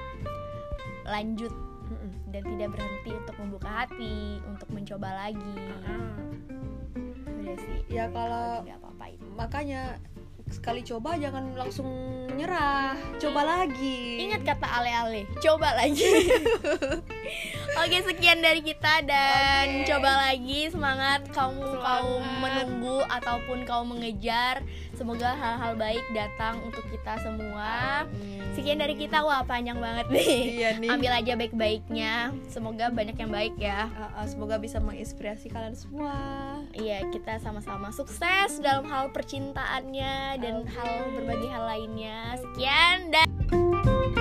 lanjut 1.09 1.53
dan 2.29 2.43
tidak 2.45 2.69
berhenti 2.77 3.11
untuk 3.17 3.37
membuka 3.41 3.69
hati 3.85 4.41
untuk 4.45 4.69
mencoba 4.73 5.09
lagi. 5.27 5.57
Udah 7.25 7.57
sih. 7.57 7.81
Ya 7.89 8.09
kalau 8.13 8.65
apa-apa 8.65 9.05
itu. 9.13 9.27
makanya 9.33 9.97
sekali 10.49 10.81
coba 10.81 11.17
jangan 11.17 11.53
langsung 11.55 11.87
menyerah, 12.29 12.95
coba 13.19 13.43
lagi. 13.43 14.23
ingat 14.23 14.47
kata 14.47 14.67
ale-ale 14.69 15.27
coba 15.43 15.75
lagi 15.75 16.07
oke 17.83 17.99
sekian 18.07 18.39
dari 18.39 18.63
kita 18.63 19.03
dan 19.03 19.83
Oke. 19.83 19.91
coba 19.91 20.31
lagi 20.31 20.71
semangat 20.71 21.27
kamu 21.35 21.67
kaum 21.83 22.23
Semangat. 22.23 22.41
menunggu 22.41 22.99
ataupun 23.11 23.59
kaum 23.67 23.91
mengejar 23.91 24.63
semoga 24.99 25.31
hal-hal 25.31 25.73
baik 25.75 26.03
datang 26.11 26.59
untuk 26.61 26.83
kita 26.85 27.15
semua 27.19 28.03
sekian 28.51 28.77
dari 28.77 28.93
kita 28.93 29.23
wah 29.23 29.41
panjang 29.41 29.79
banget 29.79 30.11
nih 30.11 30.35
Iya 30.59 30.71
nih. 30.77 30.91
ambil 30.91 31.13
aja 31.15 31.33
baik-baiknya 31.35 32.15
semoga 32.49 32.91
banyak 32.91 33.15
yang 33.15 33.31
baik 33.31 33.55
ya 33.57 33.87
Ah, 33.95 34.11
ah, 34.17 34.27
semoga 34.27 34.59
bisa 34.59 34.79
menginspirasi 34.79 35.47
kalian 35.49 35.75
semua. 35.75 36.15
Iya, 36.73 37.07
kita 37.09 37.39
sama-sama 37.39 37.91
sukses 37.91 38.59
dalam 38.59 38.83
hal 38.85 39.15
percintaannya 39.15 40.15
dan 40.37 40.55
Oke. 40.61 40.75
hal 40.75 40.93
berbagai 41.15 41.47
hal 41.47 41.65
lainnya. 41.65 42.19
Sekian. 42.37 44.18